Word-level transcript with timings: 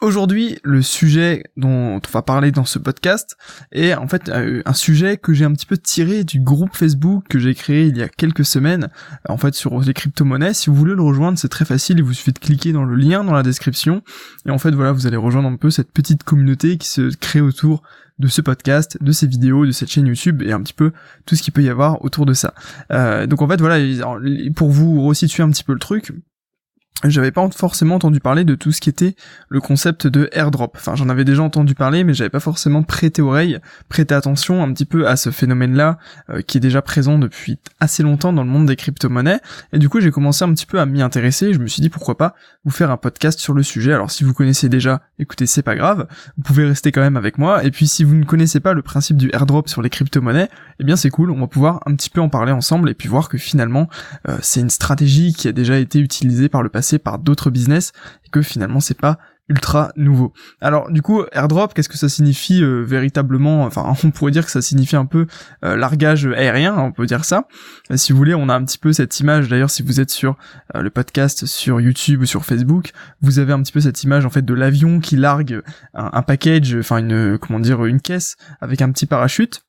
Aujourd'hui, 0.00 0.60
le 0.62 0.80
sujet 0.80 1.42
dont 1.56 1.96
on 1.96 2.10
va 2.12 2.22
parler 2.22 2.52
dans 2.52 2.64
ce 2.64 2.78
podcast 2.78 3.36
est 3.72 3.94
en 3.94 4.06
fait 4.06 4.28
euh, 4.28 4.62
un 4.64 4.72
sujet 4.72 5.16
que 5.16 5.32
j'ai 5.32 5.44
un 5.44 5.52
petit 5.52 5.66
peu 5.66 5.76
tiré 5.76 6.22
du 6.22 6.38
groupe 6.38 6.76
Facebook 6.76 7.24
que 7.28 7.40
j'ai 7.40 7.52
créé 7.52 7.86
il 7.86 7.96
y 7.96 8.02
a 8.02 8.08
quelques 8.08 8.44
semaines, 8.44 8.90
en 9.28 9.36
fait 9.38 9.54
sur 9.54 9.80
les 9.80 9.92
crypto-monnaies. 9.92 10.54
Si 10.54 10.70
vous 10.70 10.76
voulez 10.76 10.94
le 10.94 11.02
rejoindre, 11.02 11.36
c'est 11.36 11.48
très 11.48 11.64
facile, 11.64 11.98
il 11.98 12.04
vous 12.04 12.12
suffit 12.12 12.32
de 12.32 12.38
cliquer 12.38 12.70
dans 12.70 12.84
le 12.84 12.94
lien 12.94 13.24
dans 13.24 13.32
la 13.32 13.42
description 13.42 14.02
et 14.46 14.50
en 14.50 14.58
fait 14.58 14.70
voilà, 14.70 14.92
vous 14.92 15.08
allez 15.08 15.16
rejoindre 15.16 15.48
un 15.48 15.56
peu 15.56 15.68
cette 15.68 15.90
petite 15.90 16.22
communauté 16.22 16.78
qui 16.78 16.86
se 16.86 17.16
crée 17.16 17.40
autour 17.40 17.82
de 18.20 18.28
ce 18.28 18.40
podcast, 18.40 19.02
de 19.02 19.10
ces 19.10 19.26
vidéos, 19.26 19.66
de 19.66 19.72
cette 19.72 19.90
chaîne 19.90 20.06
YouTube 20.06 20.42
et 20.42 20.52
un 20.52 20.62
petit 20.62 20.74
peu 20.74 20.92
tout 21.26 21.34
ce 21.34 21.42
qu'il 21.42 21.52
peut 21.52 21.64
y 21.64 21.68
avoir 21.68 22.04
autour 22.04 22.24
de 22.24 22.34
ça. 22.34 22.54
Euh, 22.92 23.26
donc 23.26 23.42
en 23.42 23.48
fait 23.48 23.60
voilà, 23.60 23.84
pour 24.54 24.70
vous 24.70 25.02
resituer 25.02 25.42
un 25.42 25.50
petit 25.50 25.64
peu 25.64 25.72
le 25.72 25.80
truc, 25.80 26.12
j'avais 27.04 27.30
pas 27.30 27.48
forcément 27.50 27.94
entendu 27.94 28.18
parler 28.18 28.44
de 28.44 28.56
tout 28.56 28.72
ce 28.72 28.80
qui 28.80 28.88
était 28.88 29.14
le 29.48 29.60
concept 29.60 30.08
de 30.08 30.28
airdrop. 30.32 30.76
Enfin, 30.76 30.96
j'en 30.96 31.08
avais 31.08 31.24
déjà 31.24 31.42
entendu 31.44 31.74
parler, 31.74 32.02
mais 32.02 32.12
j'avais 32.12 32.30
pas 32.30 32.40
forcément 32.40 32.82
prêté 32.82 33.22
oreille, 33.22 33.60
prêté 33.88 34.14
attention 34.14 34.64
un 34.64 34.72
petit 34.72 34.84
peu 34.84 35.06
à 35.06 35.14
ce 35.16 35.30
phénomène-là, 35.30 35.98
euh, 36.30 36.42
qui 36.42 36.56
est 36.56 36.60
déjà 36.60 36.82
présent 36.82 37.18
depuis 37.18 37.60
assez 37.78 38.02
longtemps 38.02 38.32
dans 38.32 38.42
le 38.42 38.50
monde 38.50 38.66
des 38.66 38.74
crypto-monnaies. 38.74 39.38
Et 39.72 39.78
du 39.78 39.88
coup, 39.88 40.00
j'ai 40.00 40.10
commencé 40.10 40.44
un 40.44 40.52
petit 40.52 40.66
peu 40.66 40.80
à 40.80 40.86
m'y 40.86 41.00
intéresser. 41.00 41.52
Je 41.52 41.60
me 41.60 41.68
suis 41.68 41.82
dit 41.82 41.88
pourquoi 41.88 42.18
pas 42.18 42.34
vous 42.64 42.72
faire 42.72 42.90
un 42.90 42.96
podcast 42.96 43.38
sur 43.38 43.54
le 43.54 43.62
sujet. 43.62 43.92
Alors, 43.92 44.10
si 44.10 44.24
vous 44.24 44.34
connaissez 44.34 44.68
déjà, 44.68 45.02
écoutez, 45.20 45.46
c'est 45.46 45.62
pas 45.62 45.76
grave. 45.76 46.08
Vous 46.36 46.42
pouvez 46.42 46.66
rester 46.66 46.90
quand 46.90 47.00
même 47.00 47.16
avec 47.16 47.38
moi. 47.38 47.64
Et 47.64 47.70
puis, 47.70 47.86
si 47.86 48.02
vous 48.02 48.16
ne 48.16 48.24
connaissez 48.24 48.58
pas 48.58 48.72
le 48.72 48.82
principe 48.82 49.16
du 49.16 49.30
airdrop 49.32 49.68
sur 49.68 49.82
les 49.82 49.90
crypto-monnaies, 49.90 50.48
eh 50.80 50.84
bien, 50.84 50.96
c'est 50.96 51.10
cool. 51.10 51.30
On 51.30 51.40
va 51.40 51.46
pouvoir 51.46 51.80
un 51.86 51.94
petit 51.94 52.10
peu 52.10 52.20
en 52.20 52.28
parler 52.28 52.50
ensemble 52.50 52.90
et 52.90 52.94
puis 52.94 53.08
voir 53.08 53.28
que 53.28 53.38
finalement, 53.38 53.88
euh, 54.28 54.36
c'est 54.42 54.60
une 54.60 54.70
stratégie 54.70 55.32
qui 55.32 55.46
a 55.46 55.52
déjà 55.52 55.78
été 55.78 56.00
utilisée 56.00 56.48
par 56.48 56.64
le 56.64 56.68
passé 56.68 56.87
par 56.96 57.18
d'autres 57.18 57.50
business 57.50 57.92
et 58.24 58.30
que 58.30 58.40
finalement 58.40 58.80
c'est 58.80 58.98
pas 58.98 59.18
ultra 59.48 59.92
nouveau. 59.96 60.32
Alors 60.60 60.90
du 60.90 61.02
coup, 61.02 61.24
airdrop, 61.32 61.72
qu'est-ce 61.74 61.88
que 61.88 61.96
ça 61.96 62.08
signifie 62.08 62.62
euh, 62.62 62.82
véritablement 62.82 63.64
Enfin, 63.64 63.94
on 64.04 64.10
pourrait 64.10 64.32
dire 64.32 64.44
que 64.44 64.50
ça 64.50 64.62
signifie 64.62 64.96
un 64.96 65.06
peu 65.06 65.26
euh, 65.64 65.76
largage 65.76 66.26
aérien, 66.26 66.76
on 66.78 66.92
peut 66.92 67.06
dire 67.06 67.24
ça. 67.24 67.48
Euh, 67.90 67.96
si 67.96 68.12
vous 68.12 68.18
voulez, 68.18 68.34
on 68.34 68.48
a 68.48 68.54
un 68.54 68.64
petit 68.64 68.78
peu 68.78 68.92
cette 68.92 69.18
image. 69.20 69.48
D'ailleurs, 69.48 69.70
si 69.70 69.82
vous 69.82 70.00
êtes 70.00 70.10
sur 70.10 70.36
le 70.74 70.90
podcast 70.90 71.46
sur 71.46 71.80
YouTube 71.80 72.22
ou 72.22 72.26
sur 72.26 72.44
Facebook, 72.44 72.92
vous 73.20 73.38
avez 73.38 73.52
un 73.52 73.62
petit 73.62 73.72
peu 73.72 73.80
cette 73.80 74.02
image 74.04 74.26
en 74.26 74.30
fait 74.30 74.44
de 74.44 74.54
l'avion 74.54 75.00
qui 75.00 75.16
largue 75.16 75.62
un, 75.94 76.10
un 76.12 76.22
package, 76.22 76.76
enfin 76.76 76.98
une 76.98 77.38
comment 77.38 77.60
dire 77.60 77.84
une 77.86 78.00
caisse 78.00 78.36
avec 78.60 78.82
un 78.82 78.90
petit 78.92 79.06
parachute. 79.06 79.62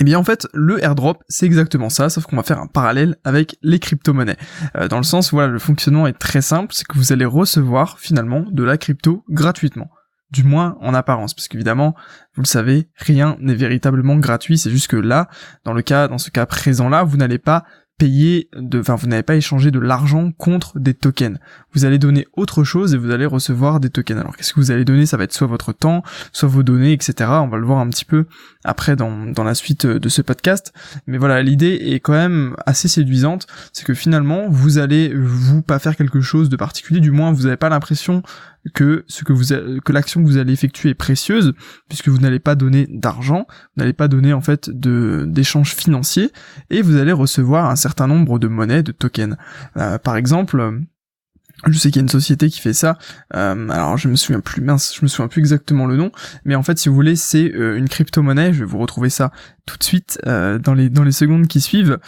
Eh 0.00 0.04
bien 0.04 0.18
en 0.18 0.24
fait, 0.24 0.46
le 0.54 0.82
airdrop, 0.82 1.22
c'est 1.28 1.44
exactement 1.44 1.90
ça, 1.90 2.08
sauf 2.08 2.24
qu'on 2.24 2.36
va 2.36 2.42
faire 2.42 2.60
un 2.60 2.66
parallèle 2.66 3.16
avec 3.24 3.56
les 3.62 3.78
crypto-monnaies. 3.78 4.38
Euh, 4.76 4.88
dans 4.88 4.96
le 4.96 5.02
sens 5.02 5.32
voilà, 5.32 5.48
le 5.48 5.58
fonctionnement 5.58 6.06
est 6.06 6.18
très 6.18 6.40
simple, 6.40 6.72
c'est 6.72 6.86
que 6.86 6.96
vous 6.96 7.12
allez 7.12 7.26
recevoir 7.26 7.98
finalement 7.98 8.44
de 8.50 8.62
la 8.62 8.78
crypto 8.78 9.24
gratuitement. 9.28 9.90
Du 10.30 10.44
moins 10.44 10.78
en 10.80 10.94
apparence, 10.94 11.34
parce 11.34 11.46
qu'évidemment, 11.46 11.94
vous 12.34 12.40
le 12.40 12.46
savez, 12.46 12.88
rien 12.96 13.36
n'est 13.38 13.54
véritablement 13.54 14.16
gratuit, 14.16 14.56
c'est 14.56 14.70
juste 14.70 14.88
que 14.88 14.96
là, 14.96 15.28
dans 15.64 15.74
le 15.74 15.82
cas, 15.82 16.08
dans 16.08 16.16
ce 16.16 16.30
cas 16.30 16.46
présent 16.46 16.88
là, 16.88 17.02
vous 17.02 17.18
n'allez 17.18 17.38
pas 17.38 17.64
de, 18.02 18.80
enfin 18.80 18.94
vous 18.94 19.06
n'avez 19.06 19.22
pas 19.22 19.36
échangé 19.36 19.70
de 19.70 19.78
l'argent 19.78 20.32
contre 20.32 20.78
des 20.78 20.94
tokens. 20.94 21.38
Vous 21.72 21.84
allez 21.84 21.98
donner 21.98 22.26
autre 22.34 22.64
chose 22.64 22.94
et 22.94 22.98
vous 22.98 23.10
allez 23.10 23.26
recevoir 23.26 23.80
des 23.80 23.90
tokens. 23.90 24.20
Alors 24.20 24.36
qu'est-ce 24.36 24.52
que 24.52 24.60
vous 24.60 24.70
allez 24.70 24.84
donner? 24.84 25.06
Ça 25.06 25.16
va 25.16 25.24
être 25.24 25.32
soit 25.32 25.46
votre 25.46 25.72
temps, 25.72 26.02
soit 26.32 26.48
vos 26.48 26.62
données, 26.62 26.92
etc. 26.92 27.30
On 27.30 27.48
va 27.48 27.58
le 27.58 27.66
voir 27.66 27.78
un 27.78 27.88
petit 27.88 28.04
peu 28.04 28.26
après 28.64 28.96
dans, 28.96 29.26
dans 29.26 29.44
la 29.44 29.54
suite 29.54 29.86
de 29.86 30.08
ce 30.08 30.22
podcast. 30.22 30.72
Mais 31.06 31.18
voilà, 31.18 31.42
l'idée 31.42 31.78
est 31.92 32.00
quand 32.00 32.12
même 32.12 32.56
assez 32.66 32.88
séduisante. 32.88 33.46
C'est 33.72 33.84
que 33.84 33.94
finalement, 33.94 34.48
vous 34.48 34.78
allez 34.78 35.12
vous 35.14 35.62
pas 35.62 35.78
faire 35.78 35.96
quelque 35.96 36.20
chose 36.20 36.48
de 36.48 36.56
particulier. 36.56 37.00
Du 37.00 37.10
moins, 37.10 37.32
vous 37.32 37.44
n'avez 37.44 37.56
pas 37.56 37.68
l'impression 37.68 38.22
que 38.74 39.04
ce 39.08 39.24
que 39.24 39.32
vous 39.32 39.46
que 39.80 39.92
l'action 39.92 40.22
que 40.22 40.26
vous 40.26 40.36
allez 40.36 40.52
effectuer 40.52 40.90
est 40.90 40.94
précieuse 40.94 41.52
puisque 41.88 42.08
vous 42.08 42.18
n'allez 42.18 42.38
pas 42.38 42.54
donner 42.54 42.86
d'argent, 42.88 43.46
vous 43.48 43.80
n'allez 43.80 43.92
pas 43.92 44.08
donner 44.08 44.32
en 44.32 44.40
fait 44.40 44.70
de 44.70 45.24
d'échanges 45.26 45.74
financiers 45.74 46.30
et 46.70 46.82
vous 46.82 46.96
allez 46.96 47.12
recevoir 47.12 47.70
un 47.70 47.76
certain 47.76 47.91
nombre 48.00 48.38
de 48.38 48.48
monnaies, 48.48 48.82
de 48.82 48.92
tokens. 48.92 49.36
Euh, 49.76 49.98
par 49.98 50.16
exemple, 50.16 50.82
je 51.66 51.78
sais 51.78 51.90
qu'il 51.90 51.96
y 51.96 52.00
a 52.00 52.02
une 52.02 52.08
société 52.08 52.48
qui 52.48 52.60
fait 52.60 52.72
ça. 52.72 52.98
Euh, 53.34 53.68
alors 53.68 53.96
je 53.96 54.08
me 54.08 54.16
souviens 54.16 54.40
plus 54.40 54.62
mince, 54.62 54.94
je 54.96 55.02
me 55.02 55.08
souviens 55.08 55.28
plus 55.28 55.40
exactement 55.40 55.86
le 55.86 55.96
nom, 55.96 56.10
mais 56.44 56.54
en 56.54 56.62
fait 56.62 56.78
si 56.78 56.88
vous 56.88 56.94
voulez 56.94 57.14
c'est 57.14 57.52
euh, 57.54 57.76
une 57.76 57.88
crypto-monnaie. 57.88 58.52
Je 58.52 58.60
vais 58.60 58.70
vous 58.70 58.78
retrouver 58.78 59.10
ça 59.10 59.30
tout 59.64 59.78
de 59.78 59.84
suite 59.84 60.18
euh, 60.26 60.58
dans 60.58 60.74
les 60.74 60.88
dans 60.90 61.04
les 61.04 61.12
secondes 61.12 61.46
qui 61.46 61.60
suivent. 61.60 61.98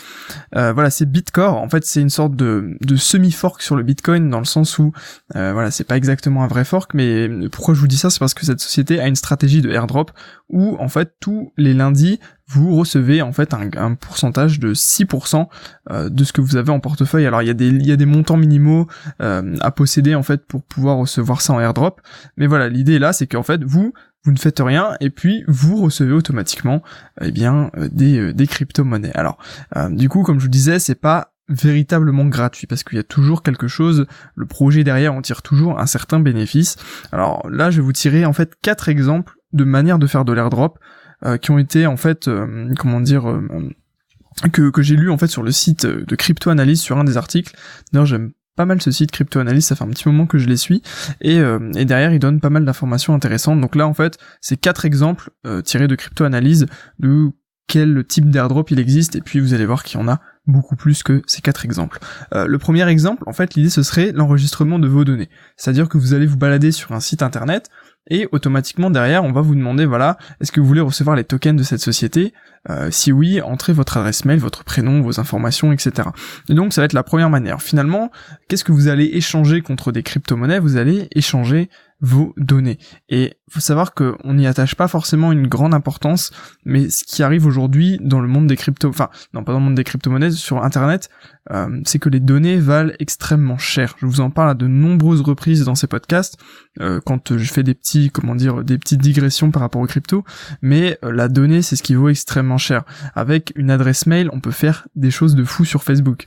voilà, 0.52 0.90
c'est 0.90 1.08
Bitcore. 1.08 1.56
En 1.56 1.68
fait 1.68 1.84
c'est 1.84 2.00
une 2.00 2.10
sorte 2.10 2.34
de, 2.34 2.76
de 2.80 2.96
semi-fork 2.96 3.62
sur 3.62 3.76
le 3.76 3.84
Bitcoin 3.84 4.28
dans 4.28 4.40
le 4.40 4.44
sens 4.44 4.78
où 4.78 4.92
voilà 5.32 5.70
c'est 5.70 5.84
pas 5.84 5.96
exactement 5.96 6.42
un 6.42 6.48
vrai 6.48 6.64
fork, 6.64 6.92
mais 6.94 7.28
pourquoi 7.50 7.74
je 7.74 7.80
vous 7.80 7.88
dis 7.88 7.96
ça, 7.96 8.10
c'est 8.10 8.18
parce 8.18 8.34
que 8.34 8.44
cette 8.44 8.60
société 8.60 8.98
a 8.98 9.06
une 9.06 9.16
stratégie 9.16 9.62
de 9.62 9.70
airdrop 9.70 10.10
où 10.48 10.76
en 10.80 10.88
fait 10.88 11.14
tous 11.20 11.52
les 11.56 11.74
lundis 11.74 12.18
vous 12.48 12.76
recevez 12.76 13.22
en 13.22 13.32
fait 13.32 13.54
un, 13.54 13.94
pourcentage 13.94 14.60
de 14.60 14.74
6% 14.74 15.48
euh, 15.90 16.08
de 16.10 16.24
ce 16.24 16.32
que 16.32 16.40
vous 16.40 16.56
avez 16.56 16.70
en 16.70 16.80
portefeuille. 16.80 17.26
Alors 17.26 17.42
il 17.42 17.46
y 17.48 17.92
a 17.92 17.96
des 17.96 18.06
montants 18.06 18.36
minimaux 18.36 18.86
euh, 19.22 19.56
à 19.60 19.70
posséder 19.70 20.14
en 20.14 20.22
fait 20.22 20.46
pour 20.46 20.62
pouvoir 20.62 20.98
recevoir 20.98 21.40
ça 21.40 21.54
en 21.54 21.60
airdrop. 21.60 22.00
Mais 22.36 22.46
voilà, 22.46 22.68
l'idée 22.68 22.98
là, 22.98 23.12
c'est 23.12 23.26
qu'en 23.26 23.42
fait 23.42 23.62
vous 23.64 23.92
vous 24.24 24.32
ne 24.32 24.38
faites 24.38 24.60
rien 24.60 24.96
et 25.00 25.10
puis 25.10 25.44
vous 25.48 25.82
recevez 25.82 26.12
automatiquement 26.12 26.82
eh 27.20 27.30
bien 27.30 27.70
euh, 27.76 27.88
des, 27.90 28.32
des 28.32 28.46
crypto-monnaies. 28.46 29.12
Alors 29.14 29.38
du 29.90 30.08
coup, 30.08 30.22
comme 30.22 30.38
je 30.38 30.44
vous 30.44 30.50
disais, 30.50 30.78
c'est 30.78 30.94
pas 30.94 31.34
véritablement 31.48 32.24
gratuit 32.24 32.66
parce 32.66 32.84
qu'il 32.84 32.96
y 32.96 33.00
a 33.00 33.04
toujours 33.04 33.42
quelque 33.42 33.68
chose, 33.68 34.06
le 34.34 34.46
projet 34.46 34.82
derrière 34.82 35.14
on 35.14 35.20
tire 35.20 35.42
toujours 35.42 35.78
un 35.78 35.86
certain 35.86 36.20
bénéfice. 36.20 36.76
Alors 37.12 37.48
là 37.50 37.70
je 37.70 37.76
vais 37.76 37.82
vous 37.82 37.92
tirer 37.92 38.24
en 38.24 38.32
fait 38.32 38.54
quatre 38.62 38.88
exemples 38.88 39.34
de 39.52 39.64
manières 39.64 39.98
de 39.98 40.06
faire 40.06 40.24
de 40.24 40.32
l'airdrop 40.32 40.78
qui 41.40 41.50
ont 41.50 41.58
été 41.58 41.86
en 41.86 41.96
fait, 41.96 42.28
euh, 42.28 42.72
comment 42.78 43.00
dire, 43.00 43.28
euh, 43.28 43.70
que, 44.52 44.70
que 44.70 44.82
j'ai 44.82 44.96
lu 44.96 45.10
en 45.10 45.18
fait 45.18 45.28
sur 45.28 45.42
le 45.42 45.52
site 45.52 45.86
de 45.86 46.16
Crypto 46.16 46.50
Analyse 46.50 46.80
sur 46.80 46.98
un 46.98 47.04
des 47.04 47.16
articles. 47.16 47.56
D'ailleurs, 47.92 48.06
j'aime 48.06 48.32
pas 48.56 48.66
mal 48.66 48.80
ce 48.80 48.90
site 48.90 49.10
Crypto 49.10 49.40
Analyse, 49.40 49.66
ça 49.66 49.76
fait 49.76 49.84
un 49.84 49.88
petit 49.88 50.08
moment 50.08 50.26
que 50.26 50.38
je 50.38 50.46
les 50.46 50.56
suis, 50.56 50.82
et, 51.20 51.38
et 51.74 51.84
derrière 51.84 52.12
il 52.12 52.20
donne 52.20 52.40
pas 52.40 52.50
mal 52.50 52.64
d'informations 52.64 53.12
intéressantes. 53.12 53.60
Donc 53.60 53.74
là 53.74 53.88
en 53.88 53.94
fait, 53.94 54.16
c'est 54.40 54.56
quatre 54.56 54.84
exemples 54.84 55.30
tirés 55.64 55.88
de 55.88 55.96
Crypto 55.96 56.22
Analyse 56.22 56.66
de 57.00 57.30
quel 57.66 58.04
type 58.04 58.30
d'airdrop 58.30 58.70
il 58.70 58.78
existe, 58.78 59.16
et 59.16 59.22
puis 59.22 59.40
vous 59.40 59.54
allez 59.54 59.66
voir 59.66 59.82
qu'il 59.82 59.98
y 59.98 60.02
en 60.02 60.06
a 60.06 60.20
beaucoup 60.46 60.76
plus 60.76 61.02
que 61.02 61.22
ces 61.26 61.40
quatre 61.40 61.64
exemples. 61.64 61.98
le 62.32 62.56
premier 62.58 62.86
exemple, 62.88 63.24
en 63.26 63.32
fait, 63.32 63.54
l'idée 63.54 63.70
ce 63.70 63.82
serait 63.82 64.12
l'enregistrement 64.12 64.78
de 64.78 64.86
vos 64.86 65.04
données. 65.04 65.30
C'est-à-dire 65.56 65.88
que 65.88 65.98
vous 65.98 66.14
allez 66.14 66.26
vous 66.26 66.36
balader 66.36 66.70
sur 66.70 66.92
un 66.92 67.00
site 67.00 67.22
internet, 67.22 67.70
et 68.08 68.28
automatiquement 68.32 68.90
derrière 68.90 69.24
on 69.24 69.32
va 69.32 69.40
vous 69.40 69.54
demander 69.54 69.86
voilà 69.86 70.18
est-ce 70.40 70.52
que 70.52 70.60
vous 70.60 70.66
voulez 70.66 70.80
recevoir 70.80 71.16
les 71.16 71.24
tokens 71.24 71.58
de 71.58 71.62
cette 71.62 71.80
société? 71.80 72.32
Euh, 72.70 72.90
si 72.90 73.12
oui 73.12 73.42
entrez 73.42 73.72
votre 73.72 73.96
adresse 73.96 74.24
mail 74.24 74.38
votre 74.38 74.64
prénom 74.64 75.00
vos 75.02 75.20
informations 75.20 75.72
etc 75.72 76.08
et 76.48 76.54
donc 76.54 76.72
ça 76.72 76.80
va 76.80 76.86
être 76.86 76.92
la 76.92 77.02
première 77.02 77.30
manière. 77.30 77.62
Finalement 77.62 78.10
qu'est-ce 78.48 78.64
que 78.64 78.72
vous 78.72 78.88
allez 78.88 79.10
échanger 79.12 79.60
contre 79.60 79.92
des 79.92 80.02
crypto-monnaies? 80.02 80.58
Vous 80.58 80.76
allez 80.76 81.08
échanger 81.14 81.68
vos 82.00 82.34
données. 82.36 82.78
Et 83.08 83.38
faut 83.54 83.60
savoir 83.60 83.94
qu'on 83.94 84.34
n'y 84.34 84.46
attache 84.46 84.74
pas 84.74 84.88
forcément 84.88 85.30
une 85.30 85.46
grande 85.46 85.74
importance, 85.74 86.32
mais 86.64 86.90
ce 86.90 87.04
qui 87.04 87.22
arrive 87.22 87.46
aujourd'hui 87.46 87.98
dans 88.02 88.20
le 88.20 88.26
monde 88.26 88.46
des 88.46 88.56
crypto, 88.56 88.88
enfin 88.88 89.10
non 89.32 89.44
pas 89.44 89.52
dans 89.52 89.58
le 89.58 89.64
monde 89.64 89.76
des 89.76 89.84
crypto-monnaies, 89.84 90.32
sur 90.32 90.64
Internet, 90.64 91.08
euh, 91.52 91.80
c'est 91.84 91.98
que 91.98 92.08
les 92.08 92.20
données 92.20 92.56
valent 92.56 92.92
extrêmement 92.98 93.58
cher. 93.58 93.94
Je 94.00 94.06
vous 94.06 94.20
en 94.20 94.30
parle 94.30 94.50
à 94.50 94.54
de 94.54 94.66
nombreuses 94.66 95.20
reprises 95.20 95.64
dans 95.64 95.76
ces 95.76 95.86
podcasts, 95.86 96.36
euh, 96.80 97.00
quand 97.04 97.36
je 97.36 97.52
fais 97.52 97.62
des 97.62 97.74
petits, 97.74 98.10
comment 98.10 98.34
dire, 98.34 98.64
des 98.64 98.78
petites 98.78 99.00
digressions 99.00 99.50
par 99.50 99.62
rapport 99.62 99.80
aux 99.80 99.86
crypto, 99.86 100.24
mais 100.62 100.98
euh, 101.04 101.12
la 101.12 101.28
donnée 101.28 101.62
c'est 101.62 101.76
ce 101.76 101.82
qui 101.82 101.94
vaut 101.94 102.08
extrêmement 102.08 102.58
cher. 102.58 102.84
Avec 103.14 103.52
une 103.54 103.70
adresse 103.70 104.06
mail, 104.06 104.30
on 104.32 104.40
peut 104.40 104.50
faire 104.50 104.88
des 104.96 105.10
choses 105.10 105.34
de 105.36 105.44
fou 105.44 105.64
sur 105.64 105.84
Facebook. 105.84 106.24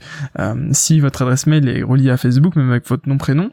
si 0.72 1.00
votre 1.00 1.22
adresse 1.22 1.46
mail 1.46 1.68
est 1.68 1.82
reliée 1.82 2.10
à 2.10 2.16
Facebook, 2.16 2.56
même 2.56 2.70
avec 2.70 2.88
votre 2.88 3.08
nom 3.08 3.18
prénom, 3.18 3.50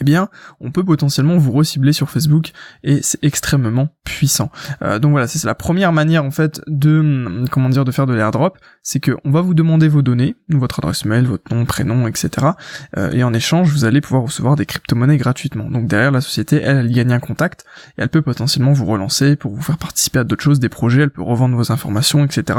eh 0.00 0.04
bien, 0.04 0.28
on 0.60 0.70
peut 0.70 0.84
potentiellement 0.84 1.38
vous 1.38 1.50
recibler 1.50 1.92
sur 1.92 2.10
Facebook 2.10 2.52
et 2.84 3.00
c'est 3.02 3.22
extrêmement 3.24 3.88
puissant. 4.04 4.50
Euh, 4.82 4.98
donc 4.98 5.12
voilà, 5.12 5.26
c'est 5.26 5.42
la 5.44 5.54
première 5.54 5.92
manière 5.92 6.24
en 6.24 6.30
fait 6.30 6.60
de 6.66 7.00
hum, 7.00 7.46
comment 7.50 7.68
dire 7.68 7.84
de 7.84 7.90
faire 7.90 8.06
de 8.06 8.12
l'airdrop, 8.14 8.58
c'est 8.82 9.00
que 9.00 9.12
on 9.24 9.30
va 9.30 9.40
vous 9.40 9.54
demander 9.54 9.88
vos 9.88 10.02
données, 10.02 10.36
votre 10.50 10.80
adresse 10.80 11.04
mail, 11.04 11.26
votre 11.26 11.52
nom, 11.54 11.64
prénom, 11.64 12.06
etc. 12.06 12.48
Euh, 12.96 13.10
et 13.12 13.24
en 13.24 13.32
échange, 13.32 13.72
vous 13.72 13.84
allez 13.86 14.00
pouvoir 14.00 14.22
recevoir 14.22 14.56
des 14.56 14.66
crypto-monnaies 14.66 15.16
gratuitement. 15.16 15.70
Donc 15.70 15.86
derrière 15.86 16.10
la 16.10 16.20
société, 16.20 16.60
elle, 16.62 16.76
elle 16.76 16.92
gagne 16.92 17.12
un 17.12 17.18
contact 17.18 17.64
et 17.96 18.02
elle 18.02 18.08
peut 18.08 18.22
potentiellement 18.22 18.72
vous 18.72 18.84
relancer 18.84 19.36
pour 19.36 19.54
vous 19.54 19.62
faire 19.62 19.78
participer 19.78 20.20
à 20.20 20.24
d'autres 20.24 20.44
choses, 20.44 20.60
des 20.60 20.68
projets, 20.68 21.02
elle 21.02 21.10
peut 21.10 21.22
revendre 21.22 21.56
vos 21.56 21.72
informations, 21.72 22.24
etc. 22.24 22.58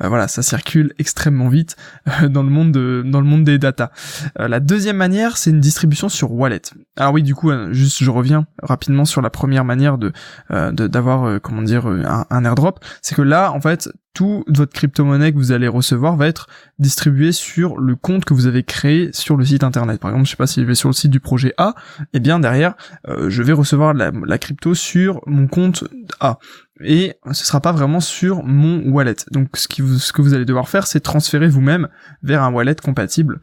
Euh, 0.00 0.08
voilà, 0.08 0.28
ça 0.28 0.42
circule 0.42 0.94
extrêmement 0.98 1.48
vite 1.48 1.76
dans 2.22 2.44
le 2.44 2.50
monde 2.50 2.72
de, 2.72 3.02
dans 3.04 3.20
le 3.20 3.26
monde 3.26 3.44
des 3.44 3.58
data. 3.58 3.90
la 4.36 4.60
deuxième 4.60 4.96
manière, 4.96 5.36
c'est 5.36 5.50
une 5.50 5.60
distribution 5.60 6.08
sur 6.08 6.32
wallet. 6.32 6.62
Alors 6.96 7.12
oui, 7.12 7.22
du 7.22 7.34
coup, 7.34 7.50
euh, 7.50 7.72
juste 7.72 8.02
je 8.02 8.10
reviens 8.10 8.46
rapidement 8.62 9.04
sur 9.04 9.22
la 9.22 9.30
première 9.30 9.64
manière 9.64 9.98
de 9.98 10.12
d'avoir 10.50 11.40
comment 11.40 11.62
dire 11.62 11.86
un, 11.86 12.44
airdrop, 12.44 12.84
c'est 13.02 13.14
que 13.14 13.22
là 13.22 13.52
en 13.52 13.60
fait 13.60 13.88
tout 14.14 14.44
votre 14.48 14.72
crypto-monnaie 14.72 15.32
que 15.32 15.36
vous 15.36 15.52
allez 15.52 15.68
recevoir 15.68 16.16
va 16.16 16.26
être 16.26 16.48
distribué 16.78 17.30
sur 17.32 17.78
le 17.78 17.94
compte 17.94 18.24
que 18.24 18.34
vous 18.34 18.46
avez 18.46 18.64
créé 18.64 19.10
sur 19.12 19.36
le 19.36 19.44
site 19.44 19.62
internet. 19.62 20.00
Par 20.00 20.10
exemple, 20.10 20.26
je 20.26 20.30
sais 20.30 20.36
pas 20.36 20.46
si 20.46 20.60
je 20.60 20.66
vais 20.66 20.74
sur 20.74 20.88
le 20.88 20.94
site 20.94 21.10
du 21.10 21.20
projet 21.20 21.54
A, 21.56 21.74
et 22.00 22.04
eh 22.14 22.20
bien 22.20 22.40
derrière, 22.40 22.74
je 23.06 23.42
vais 23.42 23.52
recevoir 23.52 23.94
la, 23.94 24.38
crypto 24.38 24.74
sur 24.74 25.20
mon 25.26 25.46
compte 25.46 25.84
A. 26.20 26.38
Et 26.80 27.14
ce 27.32 27.44
sera 27.44 27.60
pas 27.60 27.72
vraiment 27.72 28.00
sur 28.00 28.42
mon 28.42 28.88
wallet. 28.90 29.16
Donc 29.30 29.56
ce 29.56 29.68
que 29.68 30.22
vous 30.22 30.34
allez 30.34 30.44
devoir 30.44 30.68
faire, 30.68 30.86
c'est 30.86 31.00
transférer 31.00 31.48
vous-même 31.48 31.88
vers 32.22 32.42
un 32.42 32.52
wallet 32.52 32.76
compatible 32.76 33.40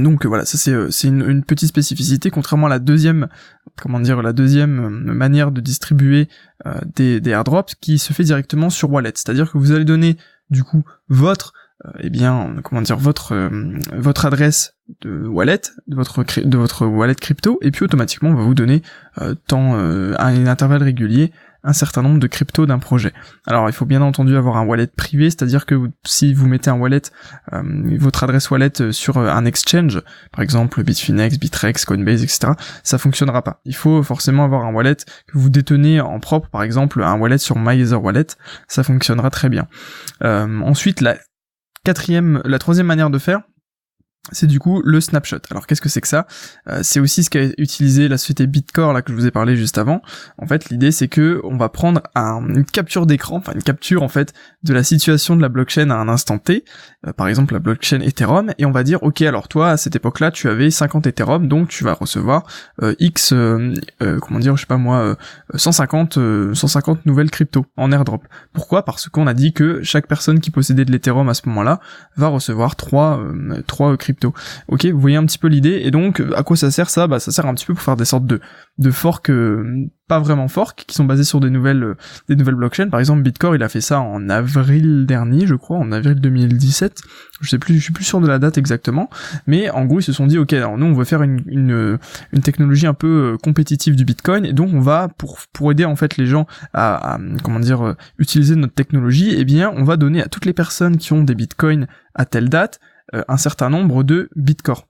donc 0.00 0.26
voilà, 0.26 0.44
ça 0.44 0.58
c'est 0.58 0.72
euh, 0.72 0.90
une, 1.04 1.42
petite 1.42 1.68
spécificité 1.68 2.30
contrairement 2.30 2.66
à 2.66 2.70
la 2.70 2.78
deuxième 2.78 3.28
comment 3.76 4.00
dire 4.00 4.22
la 4.22 4.32
deuxième 4.32 4.80
euh, 4.80 5.14
manière 5.14 5.50
de 5.50 5.60
distribuer 5.60 6.28
euh, 6.66 6.74
des, 6.94 7.20
des 7.20 7.30
airdrops 7.30 7.74
qui 7.80 7.98
se 7.98 8.12
fait 8.12 8.24
directement 8.24 8.70
sur 8.70 8.90
wallet, 8.90 9.12
c'est-à-dire 9.14 9.50
que 9.50 9.58
vous 9.58 9.72
allez 9.72 9.84
donner 9.84 10.16
du 10.50 10.64
coup 10.64 10.84
votre 11.08 11.52
eh 12.00 12.08
bien 12.08 12.56
comment 12.64 12.80
dire 12.80 12.96
votre 12.96 13.50
votre 13.94 14.24
adresse 14.24 14.74
de 15.02 15.26
wallet 15.26 15.60
de 15.86 15.94
votre 15.94 16.24
de 16.24 16.56
votre 16.56 16.86
wallet 16.86 17.14
crypto 17.14 17.58
et 17.60 17.70
puis 17.70 17.84
automatiquement 17.84 18.30
on 18.30 18.34
va 18.34 18.42
vous 18.42 18.54
donner 18.54 18.80
tant 19.46 19.74
à 19.74 20.26
un 20.28 20.46
intervalle 20.46 20.82
régulier 20.82 21.32
un 21.66 21.72
certain 21.72 22.00
nombre 22.00 22.20
de 22.20 22.26
cryptos 22.28 22.64
d'un 22.64 22.78
projet. 22.78 23.12
Alors 23.46 23.68
il 23.68 23.72
faut 23.72 23.84
bien 23.84 24.00
entendu 24.00 24.36
avoir 24.36 24.56
un 24.56 24.64
wallet 24.64 24.86
privé, 24.86 25.28
c'est-à-dire 25.28 25.66
que 25.66 25.90
si 26.06 26.32
vous 26.32 26.46
mettez 26.46 26.70
un 26.70 26.78
wallet, 26.78 27.02
euh, 27.52 27.62
votre 27.98 28.22
adresse 28.22 28.50
wallet 28.50 28.80
euh, 28.80 28.92
sur 28.92 29.18
euh, 29.18 29.28
un 29.28 29.44
exchange, 29.44 30.00
par 30.30 30.42
exemple 30.42 30.82
Bitfinex, 30.82 31.38
Bitrex, 31.38 31.84
Coinbase, 31.84 32.22
etc., 32.22 32.52
ça 32.84 32.98
fonctionnera 32.98 33.42
pas. 33.42 33.60
Il 33.64 33.74
faut 33.74 34.02
forcément 34.04 34.44
avoir 34.44 34.64
un 34.64 34.72
wallet 34.72 34.96
que 35.26 35.36
vous 35.36 35.50
détenez 35.50 36.00
en 36.00 36.20
propre, 36.20 36.48
par 36.48 36.62
exemple 36.62 37.02
un 37.02 37.18
wallet 37.18 37.38
sur 37.38 37.58
MyEtherWallet, 37.58 38.28
ça 38.68 38.84
fonctionnera 38.84 39.30
très 39.30 39.48
bien. 39.48 39.66
ensuite, 40.22 41.00
la 41.00 41.16
quatrième, 41.84 42.40
la 42.44 42.58
troisième 42.58 42.86
manière 42.86 43.10
de 43.10 43.18
faire, 43.18 43.40
c'est 44.32 44.46
du 44.46 44.58
coup 44.58 44.82
le 44.84 45.00
snapshot. 45.00 45.38
Alors 45.50 45.66
qu'est-ce 45.66 45.80
que 45.80 45.88
c'est 45.88 46.00
que 46.00 46.08
ça? 46.08 46.26
Euh, 46.68 46.80
C'est 46.82 47.00
aussi 47.00 47.22
ce 47.22 47.30
qu'a 47.30 47.44
utilisé 47.58 48.08
la 48.08 48.18
société 48.18 48.46
Bitcore 48.46 48.92
là 48.92 49.02
que 49.02 49.12
je 49.12 49.16
vous 49.16 49.26
ai 49.26 49.30
parlé 49.30 49.56
juste 49.56 49.78
avant. 49.78 50.02
En 50.38 50.46
fait, 50.46 50.68
l'idée 50.70 50.90
c'est 50.90 51.08
que 51.08 51.40
on 51.44 51.56
va 51.56 51.68
prendre 51.68 52.02
une 52.14 52.64
capture 52.64 53.06
d'écran, 53.06 53.36
enfin 53.36 53.52
une 53.54 53.62
capture 53.62 54.02
en 54.02 54.08
fait 54.08 54.32
de 54.64 54.74
la 54.74 54.82
situation 54.82 55.36
de 55.36 55.42
la 55.42 55.48
blockchain 55.48 55.90
à 55.90 55.96
un 55.96 56.08
instant 56.08 56.38
T, 56.38 56.64
euh, 57.06 57.12
par 57.12 57.28
exemple 57.28 57.54
la 57.54 57.60
blockchain 57.60 58.00
Ethereum, 58.00 58.52
et 58.58 58.66
on 58.66 58.72
va 58.72 58.82
dire 58.82 59.02
ok 59.02 59.22
alors 59.22 59.48
toi 59.48 59.70
à 59.70 59.76
cette 59.76 59.96
époque-là 59.96 60.30
tu 60.30 60.48
avais 60.48 60.70
50 60.70 61.06
Ethereum, 61.06 61.46
donc 61.46 61.68
tu 61.68 61.84
vas 61.84 61.94
recevoir 61.94 62.44
euh, 62.82 62.94
X, 62.98 63.32
comment 64.20 64.40
dire, 64.40 64.56
je 64.56 64.62
sais 64.62 64.66
pas 64.66 64.76
moi, 64.76 65.16
150 65.54 66.18
150 66.54 67.06
nouvelles 67.06 67.30
cryptos 67.30 67.66
en 67.76 67.92
airdrop. 67.92 68.22
Pourquoi? 68.52 68.84
Parce 68.84 69.08
qu'on 69.08 69.26
a 69.26 69.34
dit 69.34 69.52
que 69.52 69.82
chaque 69.82 70.06
personne 70.06 70.40
qui 70.40 70.50
possédait 70.50 70.84
de 70.84 70.92
l'Ethereum 70.92 71.28
à 71.28 71.34
ce 71.34 71.42
moment-là 71.46 71.80
va 72.16 72.28
recevoir 72.28 72.76
3 72.76 73.20
trois 73.66 73.96
cryptos 73.96 74.15
Ok, 74.68 74.86
vous 74.86 75.00
voyez 75.00 75.16
un 75.16 75.24
petit 75.24 75.38
peu 75.38 75.48
l'idée. 75.48 75.82
Et 75.84 75.90
donc, 75.90 76.22
à 76.34 76.42
quoi 76.42 76.56
ça 76.56 76.70
sert 76.70 76.90
ça? 76.90 77.06
Bah, 77.06 77.20
ça 77.20 77.32
sert 77.32 77.46
un 77.46 77.54
petit 77.54 77.66
peu 77.66 77.74
pour 77.74 77.82
faire 77.82 77.96
des 77.96 78.04
sortes 78.04 78.26
de 78.26 78.40
de 78.78 78.90
forks 78.90 79.30
euh, 79.30 79.88
pas 80.06 80.20
vraiment 80.20 80.48
forks 80.48 80.84
qui 80.86 80.94
sont 80.94 81.04
basés 81.04 81.24
sur 81.24 81.40
des 81.40 81.48
nouvelles 81.48 81.82
euh, 81.82 81.94
des 82.28 82.36
nouvelles 82.36 82.54
blockchains. 82.54 82.88
Par 82.88 83.00
exemple, 83.00 83.22
Bitcore, 83.22 83.56
il 83.56 83.62
a 83.62 83.68
fait 83.68 83.80
ça 83.80 84.00
en 84.00 84.28
avril 84.28 85.06
dernier, 85.06 85.46
je 85.46 85.54
crois, 85.54 85.78
en 85.78 85.92
avril 85.92 86.16
2017. 86.16 87.00
Je 87.40 87.48
sais 87.48 87.58
plus, 87.58 87.76
je 87.76 87.82
suis 87.82 87.92
plus 87.92 88.04
sûr 88.04 88.20
de 88.20 88.26
la 88.26 88.38
date 88.38 88.58
exactement. 88.58 89.08
Mais 89.46 89.70
en 89.70 89.86
gros, 89.86 90.00
ils 90.00 90.04
se 90.04 90.12
sont 90.12 90.26
dit, 90.26 90.38
ok, 90.38 90.52
alors 90.52 90.76
nous, 90.76 90.86
on 90.86 90.92
veut 90.92 91.04
faire 91.04 91.22
une 91.22 91.42
une, 91.46 91.98
une 92.32 92.42
technologie 92.42 92.86
un 92.86 92.94
peu 92.94 93.34
euh, 93.34 93.36
compétitive 93.42 93.96
du 93.96 94.04
Bitcoin, 94.04 94.44
et 94.44 94.52
donc 94.52 94.70
on 94.74 94.80
va 94.80 95.08
pour 95.08 95.38
pour 95.52 95.70
aider 95.72 95.84
en 95.84 95.96
fait 95.96 96.16
les 96.16 96.26
gens 96.26 96.46
à, 96.74 97.14
à 97.14 97.18
comment 97.42 97.60
dire 97.60 97.94
utiliser 98.18 98.56
notre 98.56 98.74
technologie, 98.74 99.34
eh 99.36 99.44
bien, 99.44 99.72
on 99.74 99.84
va 99.84 99.96
donner 99.96 100.22
à 100.22 100.28
toutes 100.28 100.44
les 100.44 100.52
personnes 100.52 100.98
qui 100.98 101.12
ont 101.12 101.24
des 101.24 101.34
Bitcoins 101.34 101.86
à 102.14 102.24
telle 102.24 102.48
date 102.48 102.80
euh, 102.80 102.95
un 103.12 103.36
certain 103.36 103.70
nombre 103.70 104.02
de 104.02 104.28
bitcoins. 104.36 104.82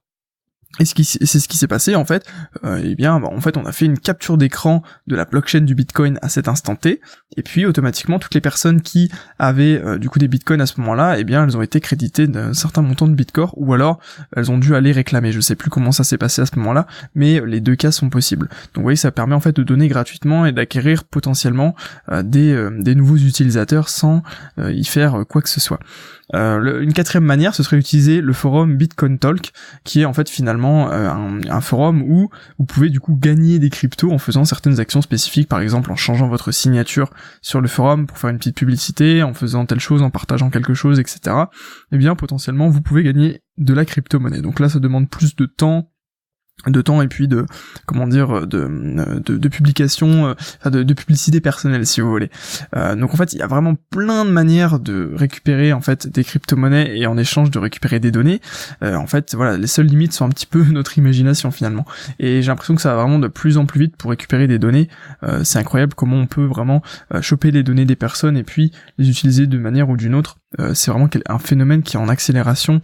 Et 0.78 0.84
c'est 0.84 1.38
ce 1.38 1.48
qui 1.48 1.56
s'est 1.56 1.68
passé 1.68 1.94
en 1.94 2.04
fait. 2.04 2.26
Euh, 2.64 2.80
eh 2.82 2.94
bien, 2.94 3.18
bah, 3.18 3.28
en 3.32 3.40
fait, 3.40 3.56
on 3.56 3.64
a 3.64 3.72
fait 3.72 3.86
une 3.86 3.98
capture 3.98 4.36
d'écran 4.36 4.82
de 5.06 5.16
la 5.16 5.24
blockchain 5.24 5.62
du 5.62 5.74
Bitcoin 5.74 6.18
à 6.22 6.28
cet 6.28 6.48
instant 6.48 6.76
T, 6.76 7.00
et 7.36 7.42
puis 7.42 7.64
automatiquement 7.64 8.18
toutes 8.18 8.34
les 8.34 8.40
personnes 8.40 8.82
qui 8.82 9.10
avaient 9.38 9.80
euh, 9.82 9.98
du 9.98 10.10
coup 10.10 10.18
des 10.18 10.28
Bitcoins 10.28 10.60
à 10.60 10.66
ce 10.66 10.78
moment-là, 10.80 11.18
eh 11.18 11.24
bien, 11.24 11.44
elles 11.44 11.56
ont 11.56 11.62
été 11.62 11.80
créditées 11.80 12.26
d'un 12.26 12.52
certain 12.52 12.82
montant 12.82 13.08
de 13.08 13.14
Bitcoin, 13.14 13.48
ou 13.56 13.72
alors 13.72 14.00
elles 14.34 14.50
ont 14.50 14.58
dû 14.58 14.74
aller 14.74 14.92
réclamer. 14.92 15.32
Je 15.32 15.40
sais 15.40 15.56
plus 15.56 15.70
comment 15.70 15.92
ça 15.92 16.04
s'est 16.04 16.18
passé 16.18 16.42
à 16.42 16.46
ce 16.46 16.56
moment-là, 16.58 16.86
mais 17.14 17.40
les 17.46 17.60
deux 17.60 17.76
cas 17.76 17.90
sont 17.90 18.10
possibles. 18.10 18.48
Donc, 18.48 18.76
vous 18.76 18.82
voyez, 18.82 18.96
ça 18.96 19.10
permet 19.10 19.34
en 19.34 19.40
fait 19.40 19.56
de 19.56 19.62
donner 19.62 19.88
gratuitement 19.88 20.46
et 20.46 20.52
d'acquérir 20.52 21.04
potentiellement 21.04 21.74
euh, 22.10 22.22
des 22.22 22.56
des 22.78 22.94
nouveaux 22.94 23.16
utilisateurs 23.16 23.88
sans 23.88 24.22
y 24.58 24.84
faire 24.84 25.24
quoi 25.28 25.42
que 25.42 25.48
ce 25.48 25.60
soit. 25.60 25.80
Euh, 26.34 26.80
une 26.80 26.92
quatrième 26.92 27.24
manière, 27.24 27.54
ce 27.54 27.62
serait 27.62 27.76
d'utiliser 27.76 28.20
le 28.20 28.32
forum 28.32 28.76
Bitcoin 28.76 29.18
Talk, 29.18 29.52
qui 29.84 30.00
est 30.00 30.04
en 30.04 30.12
fait 30.12 30.28
finalement 30.28 30.90
euh, 30.90 31.08
un, 31.08 31.60
forum 31.60 32.02
où 32.02 32.30
vous 32.58 32.64
pouvez 32.64 32.90
du 32.90 32.98
coup 32.98 33.16
gagner 33.16 33.58
des 33.58 33.70
cryptos 33.70 34.10
en 34.10 34.18
faisant 34.18 34.44
certaines 34.44 34.80
actions 34.80 35.02
spécifiques, 35.02 35.48
par 35.48 35.60
exemple 35.60 35.92
en 35.92 35.96
changeant 35.96 36.28
votre 36.28 36.50
signature 36.50 37.10
sur 37.42 37.60
le 37.60 37.68
forum 37.68 38.06
pour 38.06 38.18
faire 38.18 38.30
une 38.30 38.38
petite 38.38 38.56
publicité, 38.56 39.22
en 39.22 39.34
faisant 39.34 39.66
telle 39.66 39.80
chose, 39.80 40.02
en 40.02 40.10
partageant 40.10 40.50
quelque 40.50 40.74
chose, 40.74 40.98
etc. 40.98 41.20
Et 41.26 41.36
eh 41.92 41.98
bien 41.98 42.16
potentiellement 42.16 42.68
vous 42.68 42.82
pouvez 42.82 43.04
gagner 43.04 43.42
de 43.58 43.72
la 43.72 43.84
crypto-monnaie. 43.84 44.42
Donc 44.42 44.58
là 44.58 44.68
ça 44.68 44.80
demande 44.80 45.08
plus 45.08 45.36
de 45.36 45.46
temps, 45.46 45.90
de 46.66 46.80
temps 46.80 47.02
et 47.02 47.08
puis 47.08 47.28
de 47.28 47.46
comment 47.84 48.06
dire 48.06 48.46
de 48.46 48.66
de, 49.24 49.36
de 49.36 49.48
publication 49.48 50.34
euh, 50.66 50.70
de, 50.70 50.82
de, 50.82 50.94
publicité 50.94 51.40
personnelle 51.40 51.86
si 51.86 52.00
vous 52.00 52.10
voulez. 52.10 52.30
Euh, 52.74 52.96
donc 52.96 53.12
en 53.14 53.16
fait 53.16 53.34
il 53.34 53.38
y 53.38 53.42
a 53.42 53.46
vraiment 53.46 53.74
plein 53.90 54.24
de 54.24 54.30
manières 54.30 54.80
de 54.80 55.12
récupérer 55.14 55.72
en 55.72 55.80
fait 55.80 56.08
des 56.08 56.24
crypto-monnaies 56.24 56.98
et 56.98 57.06
en 57.06 57.16
échange 57.18 57.50
de 57.50 57.58
récupérer 57.58 58.00
des 58.00 58.10
données. 58.10 58.40
Euh, 58.82 58.96
en 58.96 59.06
fait 59.06 59.34
voilà 59.34 59.56
les 59.56 59.66
seules 59.66 59.86
limites 59.86 60.12
sont 60.12 60.24
un 60.24 60.30
petit 60.30 60.46
peu 60.46 60.64
notre 60.70 60.98
imagination 60.98 61.50
finalement. 61.50 61.84
Et 62.18 62.42
j'ai 62.42 62.48
l'impression 62.48 62.74
que 62.74 62.82
ça 62.82 62.94
va 62.94 63.02
vraiment 63.02 63.18
de 63.18 63.28
plus 63.28 63.58
en 63.58 63.66
plus 63.66 63.80
vite 63.80 63.96
pour 63.96 64.10
récupérer 64.10 64.46
des 64.46 64.58
données. 64.58 64.88
C'est 65.42 65.58
incroyable 65.58 65.94
comment 65.94 66.16
on 66.16 66.26
peut 66.26 66.44
vraiment 66.44 66.82
choper 67.20 67.50
les 67.50 67.62
données 67.62 67.84
des 67.84 67.96
personnes 67.96 68.36
et 68.36 68.42
puis 68.42 68.72
les 68.98 69.08
utiliser 69.08 69.46
d'une 69.46 69.60
manière 69.60 69.88
ou 69.88 69.96
d'une 69.96 70.14
autre 70.14 70.38
c'est 70.74 70.90
vraiment 70.90 71.08
un 71.28 71.38
phénomène 71.38 71.82
qui 71.82 71.96
est 71.96 72.00
en 72.00 72.08
accélération 72.08 72.80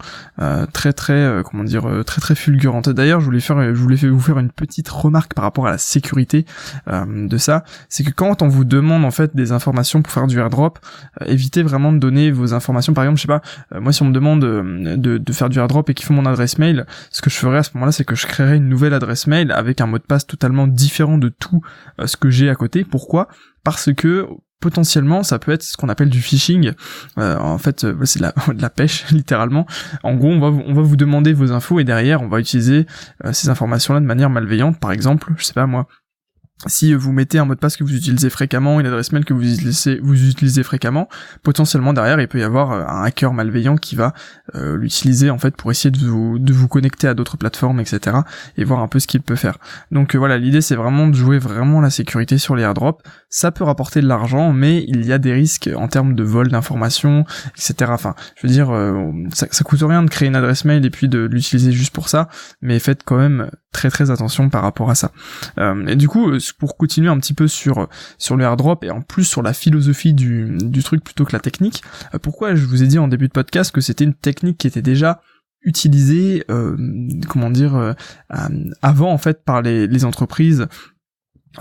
très 0.73 0.93
très 0.93 1.41
comment 1.45 1.63
dire 1.63 2.03
très 2.05 2.21
très 2.21 2.35
fulgurante 2.35 2.89
d'ailleurs 2.89 3.19
je 3.19 3.25
voulais 3.25 3.39
faire 3.39 3.73
je 3.73 3.79
voulais 3.81 3.95
vous 3.95 4.19
faire 4.19 4.37
une 4.39 4.51
petite 4.51 4.89
remarque 4.89 5.33
par 5.33 5.43
rapport 5.43 5.67
à 5.67 5.71
la 5.71 5.77
sécurité 5.77 6.45
euh, 6.87 7.27
de 7.27 7.37
ça, 7.37 7.63
c'est 7.89 8.03
que 8.03 8.11
quand 8.11 8.41
on 8.41 8.47
vous 8.47 8.65
demande 8.65 9.05
en 9.05 9.11
fait 9.11 9.35
des 9.35 9.51
informations 9.51 10.01
pour 10.01 10.11
faire 10.11 10.27
du 10.27 10.39
airdrop, 10.39 10.79
euh, 11.21 11.25
évitez 11.25 11.63
vraiment 11.63 11.91
de 11.91 11.97
donner 11.97 12.31
vos 12.31 12.53
informations. 12.53 12.93
Par 12.93 13.03
exemple, 13.03 13.17
je 13.17 13.21
sais 13.23 13.27
pas, 13.27 13.41
euh, 13.73 13.81
moi 13.81 13.93
si 13.93 14.01
on 14.01 14.05
me 14.05 14.13
demande 14.13 14.41
de, 14.41 15.17
de, 15.17 15.33
faire 15.33 15.49
du 15.49 15.59
airdrop 15.59 15.89
et 15.89 15.93
qu'il 15.93 16.05
faut 16.05 16.13
mon 16.13 16.25
adresse 16.25 16.57
mail, 16.57 16.85
ce 17.11 17.21
que 17.21 17.29
je 17.29 17.35
ferais 17.35 17.59
à 17.59 17.63
ce 17.63 17.71
moment-là, 17.75 17.91
c'est 17.91 18.05
que 18.05 18.15
je 18.15 18.27
créerais 18.27 18.57
une 18.57 18.69
nouvelle 18.69 18.93
adresse 18.93 19.27
mail 19.27 19.51
avec 19.51 19.81
un 19.81 19.87
mot 19.87 19.97
de 19.97 20.03
passe 20.03 20.27
totalement 20.27 20.67
différent 20.67 21.17
de 21.17 21.29
tout 21.29 21.61
ce 22.03 22.17
que 22.17 22.29
j'ai 22.29 22.49
à 22.49 22.55
côté. 22.55 22.83
Pourquoi? 22.83 23.27
Parce 23.63 23.93
que 23.93 24.27
potentiellement 24.63 25.23
ça 25.23 25.39
peut 25.39 25.51
être 25.51 25.61
ce 25.61 25.75
qu'on 25.75 25.89
appelle 25.89 26.09
du 26.09 26.21
phishing. 26.21 26.71
Euh, 27.17 27.37
en 27.37 27.57
fait, 27.57 27.83
euh, 27.83 28.05
c'est 28.05 28.19
de 28.19 28.61
la, 28.61 28.69
pêche 28.69 29.05
littéralement. 29.11 29.67
En 30.03 30.15
gros, 30.15 30.29
on 30.29 30.39
va, 30.39 30.47
on 30.47 30.73
va 30.73 30.81
vous 30.81 30.95
demander 30.95 31.33
vos 31.33 31.51
infos 31.51 31.81
et 31.81 31.83
derrière, 31.83 32.21
on 32.21 32.29
va 32.29 32.39
utiliser 32.39 32.87
euh, 33.25 33.33
ces 33.33 33.49
informations-là 33.49 33.99
de 33.99 34.05
manière 34.05 34.29
malveillante. 34.29 34.79
Par 34.79 34.93
exemple, 34.93 35.33
je 35.37 35.43
sais 35.43 35.53
pas 35.53 35.65
moi, 35.65 35.87
si 36.67 36.93
vous 36.93 37.11
mettez 37.11 37.39
un 37.39 37.45
mot 37.45 37.55
de 37.55 37.59
passe 37.59 37.77
que 37.77 37.83
vous 37.83 37.95
utilisez 37.95 38.29
fréquemment, 38.29 38.79
une 38.79 38.85
adresse 38.85 39.11
mail 39.11 39.25
que 39.25 39.33
vous 39.33 39.43
utilisez, 39.43 40.63
fréquemment, 40.63 41.09
potentiellement 41.43 41.93
derrière 41.93 42.19
il 42.19 42.27
peut 42.27 42.39
y 42.39 42.43
avoir 42.43 42.71
euh, 42.71 42.85
un 42.87 43.03
hacker 43.03 43.33
malveillant 43.33 43.75
qui 43.75 43.95
va 43.95 44.13
euh, 44.55 44.75
l'utiliser 44.77 45.29
en 45.29 45.37
fait 45.37 45.55
pour 45.55 45.71
essayer 45.71 45.91
de 45.91 45.97
vous, 45.97 46.39
de 46.39 46.53
vous 46.53 46.67
connecter 46.67 47.07
à 47.07 47.13
d'autres 47.13 47.37
plateformes, 47.37 47.79
etc. 47.79 48.17
et 48.57 48.63
voir 48.63 48.79
un 48.79 48.87
peu 48.87 48.99
ce 48.99 49.07
qu'il 49.07 49.21
peut 49.21 49.35
faire. 49.35 49.57
Donc 49.91 50.15
euh, 50.15 50.17
voilà, 50.17 50.37
l'idée 50.37 50.61
c'est 50.61 50.75
vraiment 50.75 51.07
de 51.07 51.13
jouer 51.13 51.39
vraiment 51.39 51.81
la 51.81 51.89
sécurité 51.89 52.37
sur 52.37 52.55
les 52.55 52.63
airdrops. 52.63 53.03
Ça 53.29 53.51
peut 53.51 53.63
rapporter 53.63 54.01
de 54.01 54.07
l'argent, 54.07 54.53
mais 54.53 54.85
il 54.87 55.05
y 55.05 55.13
a 55.13 55.17
des 55.17 55.33
risques 55.33 55.69
en 55.75 55.87
termes 55.87 56.15
de 56.15 56.23
vol 56.23 56.49
d'informations, 56.49 57.25
etc. 57.57 57.91
Enfin, 57.93 58.15
je 58.35 58.47
veux 58.47 58.53
dire, 58.53 58.71
ça, 59.33 59.47
ça 59.49 59.63
coûte 59.63 59.81
rien 59.81 60.03
de 60.03 60.09
créer 60.09 60.27
une 60.27 60.35
adresse 60.35 60.65
mail 60.65 60.85
et 60.85 60.89
puis 60.89 61.07
de 61.07 61.19
l'utiliser 61.19 61.71
juste 61.71 61.93
pour 61.93 62.09
ça, 62.09 62.29
mais 62.61 62.77
faites 62.79 63.03
quand 63.03 63.17
même 63.17 63.49
très 63.73 63.89
très 63.89 64.11
attention 64.11 64.49
par 64.49 64.61
rapport 64.61 64.89
à 64.89 64.95
ça. 64.95 65.11
et 65.87 65.95
du 65.95 66.07
coup, 66.07 66.31
pour 66.59 66.77
continuer 66.77 67.09
un 67.09 67.19
petit 67.19 67.33
peu 67.33 67.47
sur 67.47 67.87
sur 68.17 68.37
le 68.37 68.43
airdrop 68.45 68.83
et 68.83 68.91
en 68.91 69.01
plus 69.01 69.25
sur 69.25 69.41
la 69.41 69.53
philosophie 69.53 70.13
du, 70.13 70.57
du 70.61 70.83
truc 70.83 71.03
plutôt 71.03 71.25
que 71.25 71.33
la 71.33 71.39
technique, 71.39 71.83
euh, 72.13 72.19
pourquoi 72.19 72.55
je 72.55 72.65
vous 72.65 72.83
ai 72.83 72.87
dit 72.87 72.99
en 72.99 73.07
début 73.07 73.27
de 73.27 73.33
podcast 73.33 73.71
que 73.71 73.81
c'était 73.81 74.03
une 74.03 74.13
technique 74.13 74.57
qui 74.57 74.67
était 74.67 74.81
déjà 74.81 75.21
utilisée, 75.61 76.43
euh, 76.51 76.75
comment 77.29 77.49
dire, 77.49 77.75
euh, 77.75 77.93
avant 78.81 79.11
en 79.11 79.17
fait 79.17 79.43
par 79.43 79.61
les, 79.61 79.87
les 79.87 80.05
entreprises? 80.05 80.67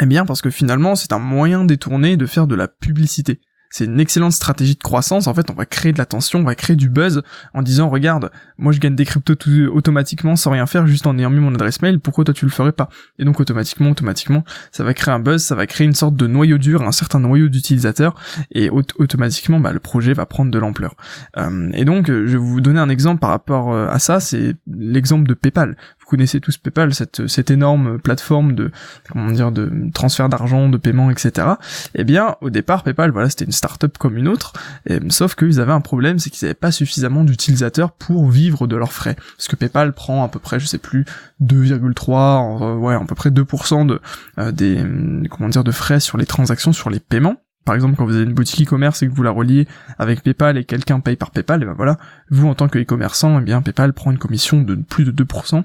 Eh 0.00 0.06
bien 0.06 0.24
parce 0.24 0.40
que 0.40 0.50
finalement 0.50 0.96
c'est 0.96 1.12
un 1.12 1.18
moyen 1.18 1.64
détourné 1.64 2.16
de 2.16 2.26
faire 2.26 2.46
de 2.46 2.54
la 2.54 2.68
publicité. 2.68 3.40
C'est 3.72 3.86
une 3.86 3.98
excellente 3.98 4.32
stratégie 4.32 4.74
de 4.74 4.82
croissance. 4.82 5.26
En 5.26 5.34
fait, 5.34 5.50
on 5.50 5.54
va 5.54 5.66
créer 5.66 5.92
de 5.92 5.98
l'attention, 5.98 6.40
on 6.40 6.44
va 6.44 6.54
créer 6.54 6.76
du 6.76 6.88
buzz 6.88 7.22
en 7.54 7.62
disant, 7.62 7.88
regarde, 7.88 8.30
moi 8.58 8.70
je 8.70 8.78
gagne 8.78 8.94
des 8.94 9.06
cryptos 9.06 9.34
tout 9.34 9.50
automatiquement 9.72 10.36
sans 10.36 10.50
rien 10.50 10.66
faire, 10.66 10.86
juste 10.86 11.06
en 11.06 11.18
ayant 11.18 11.30
mis 11.30 11.40
mon 11.40 11.54
adresse 11.54 11.82
mail, 11.82 11.98
pourquoi 11.98 12.24
toi 12.24 12.34
tu 12.34 12.44
le 12.44 12.50
ferais 12.50 12.72
pas? 12.72 12.88
Et 13.18 13.24
donc 13.24 13.40
automatiquement, 13.40 13.90
automatiquement, 13.90 14.44
ça 14.70 14.84
va 14.84 14.94
créer 14.94 15.14
un 15.14 15.20
buzz, 15.20 15.42
ça 15.42 15.54
va 15.54 15.66
créer 15.66 15.86
une 15.86 15.94
sorte 15.94 16.14
de 16.14 16.26
noyau 16.26 16.58
dur, 16.58 16.82
un 16.82 16.92
certain 16.92 17.18
noyau 17.18 17.48
d'utilisateurs, 17.48 18.14
et 18.52 18.68
automatiquement, 18.70 19.58
bah, 19.58 19.72
le 19.72 19.80
projet 19.80 20.12
va 20.12 20.26
prendre 20.26 20.50
de 20.50 20.58
l'ampleur. 20.58 20.94
Euh, 21.38 21.70
et 21.72 21.86
donc, 21.86 22.08
je 22.08 22.12
vais 22.12 22.36
vous 22.36 22.60
donner 22.60 22.78
un 22.78 22.90
exemple 22.90 23.20
par 23.20 23.30
rapport 23.30 23.72
euh, 23.72 23.88
à 23.88 23.98
ça, 23.98 24.20
c'est 24.20 24.54
l'exemple 24.66 25.26
de 25.26 25.34
PayPal 25.34 25.76
connaissez 26.12 26.40
tous 26.40 26.58
PayPal, 26.58 26.92
cette, 26.92 27.26
cette 27.26 27.50
énorme 27.50 27.98
plateforme 27.98 28.54
de, 28.54 28.70
comment 29.10 29.30
dire, 29.30 29.50
de 29.50 29.72
transfert 29.94 30.28
d'argent, 30.28 30.68
de 30.68 30.76
paiement, 30.76 31.10
etc. 31.10 31.48
Eh 31.94 32.04
bien, 32.04 32.36
au 32.42 32.50
départ, 32.50 32.82
PayPal, 32.82 33.10
voilà, 33.12 33.30
c'était 33.30 33.46
une 33.46 33.52
startup 33.52 33.96
comme 33.96 34.18
une 34.18 34.28
autre, 34.28 34.52
et, 34.84 34.98
sauf 35.08 35.34
qu'ils 35.34 35.58
avaient 35.58 35.72
un 35.72 35.80
problème, 35.80 36.18
c'est 36.18 36.28
qu'ils 36.28 36.44
n'avaient 36.44 36.54
pas 36.54 36.70
suffisamment 36.70 37.24
d'utilisateurs 37.24 37.92
pour 37.92 38.28
vivre 38.28 38.66
de 38.66 38.76
leurs 38.76 38.92
frais. 38.92 39.16
Parce 39.38 39.48
que 39.48 39.56
PayPal 39.56 39.94
prend 39.94 40.22
à 40.22 40.28
peu 40.28 40.38
près, 40.38 40.60
je 40.60 40.66
sais 40.66 40.76
plus, 40.76 41.06
2,3, 41.40 42.62
euh, 42.62 42.76
ouais, 42.76 42.94
à 42.94 43.00
peu 43.00 43.14
près 43.14 43.30
2% 43.30 43.86
de, 43.86 43.98
euh, 44.38 44.52
des, 44.52 44.84
comment 45.30 45.48
dire, 45.48 45.64
de 45.64 45.72
frais 45.72 45.98
sur 45.98 46.18
les 46.18 46.26
transactions, 46.26 46.74
sur 46.74 46.90
les 46.90 47.00
paiements 47.00 47.38
par 47.64 47.74
exemple, 47.74 47.94
quand 47.96 48.04
vous 48.04 48.16
avez 48.16 48.24
une 48.24 48.34
boutique 48.34 48.66
e-commerce 48.66 49.02
et 49.02 49.08
que 49.08 49.12
vous 49.12 49.22
la 49.22 49.30
reliez 49.30 49.68
avec 49.98 50.22
PayPal 50.22 50.58
et 50.58 50.64
quelqu'un 50.64 51.00
paye 51.00 51.16
par 51.16 51.30
PayPal, 51.30 51.62
et 51.62 51.66
ben 51.66 51.74
voilà, 51.74 51.96
vous 52.30 52.48
en 52.48 52.54
tant 52.54 52.68
que 52.68 52.78
e-commerçant, 52.78 53.38
eh 53.38 53.42
bien 53.42 53.62
PayPal 53.62 53.92
prend 53.92 54.10
une 54.10 54.18
commission 54.18 54.62
de 54.62 54.74
plus 54.74 55.04
de 55.04 55.12
2% 55.12 55.62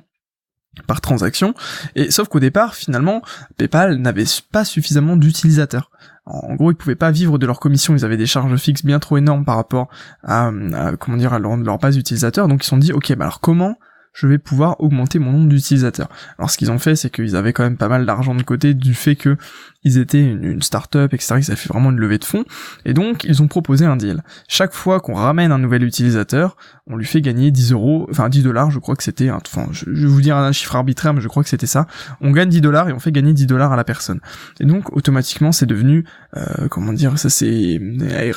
par 0.86 1.02
transaction. 1.02 1.54
Et 1.96 2.12
sauf 2.12 2.28
qu'au 2.28 2.40
départ, 2.40 2.76
finalement, 2.76 3.22
PayPal 3.58 3.98
n'avait 3.98 4.26
pas 4.52 4.66
suffisamment 4.66 5.16
d'utilisateurs. 5.16 5.90
En 6.26 6.56
gros, 6.56 6.72
ils 6.72 6.76
pouvaient 6.76 6.96
pas 6.96 7.12
vivre 7.12 7.38
de 7.38 7.46
leur 7.46 7.60
commission, 7.60 7.96
ils 7.96 8.04
avaient 8.04 8.18
des 8.18 8.26
charges 8.26 8.56
fixes 8.58 8.84
bien 8.84 9.00
trop 9.00 9.18
énormes 9.18 9.46
par 9.46 9.56
rapport 9.56 9.88
à, 10.24 10.52
comment 11.00 11.18
dire, 11.18 11.34
à 11.34 11.40
leur, 11.40 11.56
leur 11.56 11.78
base 11.78 11.96
d'utilisateurs. 11.96 12.48
Donc 12.50 12.62
ils 12.62 12.66
se 12.66 12.70
sont 12.70 12.78
dit, 12.78 12.92
ok, 12.92 13.16
bah 13.16 13.26
alors 13.26 13.40
comment 13.40 13.78
je 14.18 14.26
vais 14.26 14.40
pouvoir 14.40 14.82
augmenter 14.82 15.20
mon 15.20 15.32
nombre 15.32 15.48
d'utilisateurs. 15.48 16.10
Alors 16.40 16.50
ce 16.50 16.58
qu'ils 16.58 16.72
ont 16.72 16.80
fait, 16.80 16.96
c'est 16.96 17.12
qu'ils 17.12 17.36
avaient 17.36 17.54
quand 17.54 17.62
même 17.62 17.78
pas 17.78 17.88
mal 17.88 18.08
d'argent 18.08 18.34
de 18.34 18.42
côté 18.42 18.74
du 18.74 18.96
fait 18.96 19.16
que 19.16 19.38
ils 19.84 20.00
étaient 20.00 20.24
une, 20.24 20.44
une 20.44 20.62
start-up, 20.64 21.14
etc. 21.14 21.36
Ils 21.38 21.52
avaient 21.52 21.56
fait 21.56 21.70
vraiment 21.70 21.92
une 21.92 22.00
levée 22.00 22.18
de 22.18 22.26
fonds. 22.26 22.44
Et 22.84 22.94
donc, 22.94 23.24
ils 23.24 23.44
ont 23.44 23.48
proposé 23.48 23.86
un 23.86 23.96
deal. 23.96 24.24
Chaque 24.48 24.74
fois 24.74 25.00
qu'on 25.00 25.14
ramène 25.14 25.52
un 25.52 25.60
nouvel 25.60 25.84
utilisateur, 25.84 26.58
on 26.88 26.98
lui 26.98 27.06
fait 27.06 27.22
gagner 27.22 27.52
10 27.52 27.74
euros, 27.74 28.08
enfin 28.10 28.28
10 28.28 28.44
dollars, 28.44 28.72
je 28.72 28.80
crois 28.80 28.96
que 28.96 29.04
c'était, 29.04 29.30
enfin, 29.30 29.68
je, 29.72 29.86
vais 29.86 30.08
vous 30.08 30.22
dire 30.22 30.36
un 30.36 30.52
chiffre 30.52 30.76
arbitraire, 30.76 31.14
mais 31.14 31.22
je 31.22 31.28
crois 31.28 31.44
que 31.44 31.50
c'était 31.50 31.68
ça. 31.68 31.88
On 32.20 32.32
gagne 32.32 32.50
10 32.50 32.62
dollars 32.62 32.90
et 32.90 32.94
on 32.94 33.00
fait 33.00 33.12
gagner 33.12 33.34
10 33.34 33.46
dollars 33.46 33.72
à 33.72 33.76
la 33.76 33.84
personne. 33.84 34.20
Et 34.60 34.66
donc, 34.66 34.96
automatiquement, 34.96 35.52
c'est 35.52 35.68
devenu, 35.68 36.06
euh, 36.36 36.68
comment 36.68 36.94
dire, 36.94 37.18
ça 37.18 37.30
s'est 37.30 37.80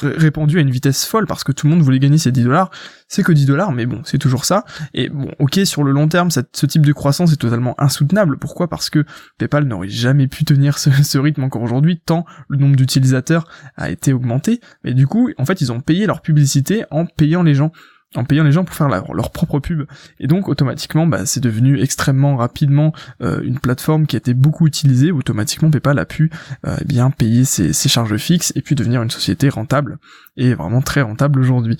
répandu 0.03 0.59
à 0.59 0.61
une 0.61 0.71
vitesse 0.71 1.05
folle 1.05 1.27
parce 1.27 1.45
que 1.45 1.53
tout 1.53 1.67
le 1.67 1.75
monde 1.75 1.83
voulait 1.83 1.99
gagner 1.99 2.19
ces 2.19 2.33
10 2.33 2.45
dollars. 2.45 2.71
C'est 3.09 3.23
que 3.23 3.33
10 3.33 3.47
dollars, 3.47 3.73
mais 3.73 3.87
bon, 3.87 4.03
c'est 4.05 4.19
toujours 4.19 4.45
ça. 4.45 4.65
Et 4.95 5.09
bon, 5.09 5.31
ok, 5.39 5.61
sur 5.65 5.83
le 5.83 5.93
long 5.93 6.09
terme, 6.09 6.31
ce 6.31 6.67
type 6.67 6.87
de 6.87 6.93
croissance 6.93 7.33
est 7.33 7.37
totalement 7.37 7.75
insoutenable. 7.79 8.39
Pourquoi? 8.39 8.69
Parce 8.69 8.91
que 8.91 9.05
PayPal 9.39 9.65
n'aurait 9.65 9.89
jamais 9.89 10.29
pu 10.29 10.45
tenir 10.45 10.79
ce 10.79 11.19
rythme 11.19 11.43
encore 11.43 11.63
aujourd'hui, 11.63 11.99
tant 11.99 12.25
le 12.49 12.59
nombre 12.59 12.77
d'utilisateurs 12.77 13.49
a 13.77 13.91
été 13.91 14.13
augmenté. 14.13 14.61
Mais 14.85 14.95
du 14.95 15.07
coup, 15.07 15.31
en 15.39 15.45
fait, 15.45 15.61
ils 15.61 15.73
ont 15.73 15.81
payé 15.81 16.07
leur 16.07 16.23
publicité 16.23 16.85
en 16.91 17.07
payant 17.07 17.43
les 17.43 17.55
gens 17.55 17.73
en 18.17 18.25
payant 18.25 18.43
les 18.43 18.53
gens 18.53 18.65
pour 18.65 18.75
faire 18.75 18.89
leur 18.89 19.31
propre 19.31 19.61
pub. 19.61 19.85
Et 20.19 20.27
donc 20.27 20.49
automatiquement, 20.49 21.07
bah, 21.07 21.27
c'est 21.27 21.41
devenu 21.41 21.81
extrêmement 21.81 22.37
rapidement 22.37 22.93
euh, 23.23 23.41
une 23.43 23.59
plateforme 23.59 24.07
qui 24.07 24.17
a 24.17 24.19
été 24.19 24.35
beaucoup 24.35 24.67
utilisée. 24.67 25.13
Automatiquement, 25.13 25.71
PayPal 25.71 25.99
a 25.99 26.07
pu 26.07 26.31
euh, 26.67 26.77
eh 26.81 26.85
bien 26.85 27.11
payer 27.11 27.45
ses, 27.45 27.73
ses 27.73 27.89
charges 27.89 28.17
fixes 28.17 28.53
et 28.57 28.63
puis 28.63 28.75
devenir 28.75 29.03
une 29.03 29.11
société 29.11 29.49
rentable 29.49 29.99
et 30.37 30.55
vraiment 30.55 30.83
très 30.83 31.03
rentable 31.03 31.39
aujourd'hui. 31.39 31.79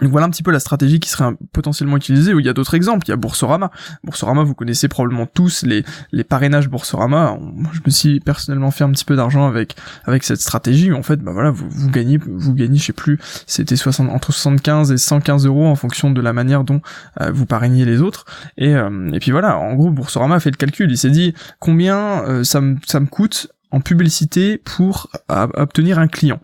Donc 0.00 0.10
voilà 0.10 0.26
un 0.26 0.30
petit 0.30 0.42
peu 0.42 0.50
la 0.50 0.60
stratégie 0.60 1.00
qui 1.00 1.08
serait 1.08 1.32
potentiellement 1.52 1.96
utilisée, 1.96 2.34
où 2.34 2.40
il 2.40 2.46
y 2.46 2.48
a 2.48 2.52
d'autres 2.52 2.74
exemples, 2.74 3.06
il 3.06 3.10
y 3.10 3.12
a 3.12 3.16
Boursorama. 3.16 3.70
Boursorama, 4.02 4.42
vous 4.42 4.54
connaissez 4.54 4.88
probablement 4.88 5.26
tous 5.26 5.62
les, 5.62 5.84
les 6.12 6.24
parrainages 6.24 6.68
Boursorama. 6.68 7.38
je 7.72 7.80
me 7.84 7.90
suis 7.90 8.20
personnellement 8.20 8.70
fait 8.70 8.84
un 8.84 8.90
petit 8.90 9.04
peu 9.04 9.16
d'argent 9.16 9.46
avec, 9.46 9.76
avec 10.04 10.24
cette 10.24 10.40
stratégie, 10.40 10.92
en 10.92 11.02
fait, 11.02 11.20
bah 11.20 11.32
voilà, 11.32 11.50
vous, 11.50 11.68
vous 11.68 11.90
gagnez, 11.90 12.18
vous 12.18 12.54
gagnez, 12.54 12.78
je 12.78 12.86
sais 12.86 12.92
plus, 12.92 13.18
c'était 13.46 13.76
entre 13.98 14.32
75 14.32 14.92
et 14.92 14.98
115 14.98 15.46
euros 15.46 15.66
en 15.66 15.76
fonction 15.76 16.10
de 16.10 16.20
la 16.20 16.32
manière 16.32 16.64
dont 16.64 16.80
euh, 17.20 17.30
vous 17.32 17.46
parrainiez 17.46 17.84
les 17.84 18.00
autres. 18.00 18.24
Et, 18.56 18.74
euh, 18.74 19.10
et 19.12 19.20
puis 19.20 19.30
voilà, 19.30 19.58
en 19.58 19.74
gros, 19.74 19.90
Boursorama 19.90 20.36
a 20.36 20.40
fait 20.40 20.50
le 20.50 20.56
calcul, 20.56 20.90
il 20.90 20.98
s'est 20.98 21.10
dit 21.10 21.34
combien 21.58 22.22
euh, 22.24 22.44
ça, 22.44 22.60
me, 22.60 22.76
ça 22.86 23.00
me 23.00 23.06
coûte 23.06 23.48
en 23.70 23.80
publicité 23.80 24.58
pour 24.58 25.10
obtenir 25.28 25.98
un 25.98 26.06
client. 26.06 26.40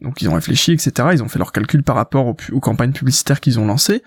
Donc 0.00 0.22
ils 0.22 0.28
ont 0.28 0.34
réfléchi, 0.34 0.72
etc. 0.72 1.08
Ils 1.12 1.22
ont 1.22 1.28
fait 1.28 1.38
leurs 1.38 1.52
calculs 1.52 1.82
par 1.82 1.96
rapport 1.96 2.26
aux, 2.26 2.60
campagnes 2.60 2.92
publicitaires 2.92 3.40
qu'ils 3.40 3.58
ont 3.58 3.66
lancées, 3.66 4.02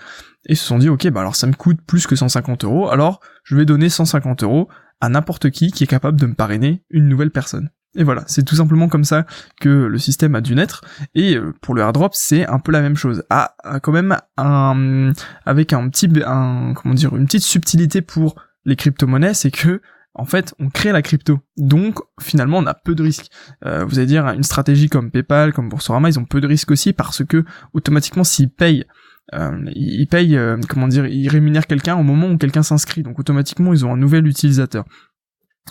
et 0.46 0.56
se 0.56 0.66
sont 0.66 0.80
dit, 0.80 0.90
ok, 0.90 1.08
bah 1.10 1.22
alors 1.22 1.36
ça 1.36 1.48
me 1.48 1.54
coûte 1.54 1.80
plus 1.86 2.08
que 2.08 2.16
150 2.16 2.64
euros, 2.64 2.90
alors 2.90 3.20
je 3.44 3.56
vais 3.56 3.66
donner 3.66 3.90
150 3.90 4.44
euros 4.44 4.70
à 5.02 5.10
n'importe 5.10 5.50
qui 5.50 5.72
qui 5.72 5.84
est 5.84 5.88
capable 5.88 6.20
de 6.20 6.26
me 6.28 6.34
parrainer 6.34 6.84
une 6.90 7.08
nouvelle 7.08 7.32
personne. 7.32 7.70
Et 7.96 8.04
voilà, 8.04 8.24
c'est 8.28 8.44
tout 8.44 8.56
simplement 8.56 8.88
comme 8.88 9.04
ça 9.04 9.26
que 9.60 9.70
le 9.70 9.98
système 9.98 10.34
a 10.36 10.42
dû 10.42 10.56
naître. 10.56 10.82
Et 11.14 11.36
euh, 11.36 11.54
pour 11.62 11.76
le 11.76 11.82
airdrop, 11.82 12.14
c'est 12.16 12.48
un 12.48 12.60
peu 12.60 12.72
la 12.72 12.82
même 12.82 12.96
chose. 12.96 13.24
Ah, 13.30 13.54
quand 13.84 13.92
même 13.92 14.18
un, 14.38 15.12
avec 15.46 15.74
un 15.74 15.90
petit, 15.90 16.10
un, 16.26 16.74
comment 16.74 16.94
dire, 16.94 17.16
une 17.16 17.26
petite 17.26 17.44
subtilité 17.44 18.02
pour 18.02 18.36
les 18.64 18.78
crypto-monnaies, 18.78 19.34
c'est 19.34 19.52
que 19.52 19.82
en 20.14 20.26
fait, 20.26 20.54
on 20.60 20.70
crée 20.70 20.92
la 20.92 21.02
crypto. 21.02 21.40
Donc, 21.58 22.00
finalement, 22.20 22.58
on 22.58 22.66
a 22.66 22.74
peu 22.74 22.96
de 22.96 23.04
risques. 23.04 23.28
Euh, 23.66 23.86
vous 23.86 23.98
allez 23.98 24.08
dire, 24.08 24.28
une 24.28 24.44
stratégie 24.44 24.90
comme 24.90 25.12
PayPal, 25.12 25.54
comme 25.54 25.70
Boursorama, 25.70 26.10
ils 26.10 26.20
ont 26.20 26.26
peu 26.26 26.42
de 26.42 26.48
risques 26.48 26.72
aussi 26.72 26.94
parce 26.94 27.24
que, 27.24 27.46
automatiquement, 27.74 28.24
s'ils 28.24 28.50
payent, 28.50 28.86
euh, 29.34 29.58
ils 29.74 30.08
payent, 30.08 30.38
euh, 30.38 30.58
comment 30.68 30.88
dire, 30.88 31.06
ils 31.06 31.30
rémunèrent 31.30 31.68
quelqu'un 31.68 31.96
au 31.96 32.04
moment 32.04 32.30
où 32.30 32.38
quelqu'un 32.38 32.64
s'inscrit. 32.64 33.04
Donc, 33.04 33.20
automatiquement, 33.20 33.74
ils 33.74 33.86
ont 33.86 33.94
un 33.94 33.98
nouvel 33.98 34.28
utilisateur. 34.28 34.86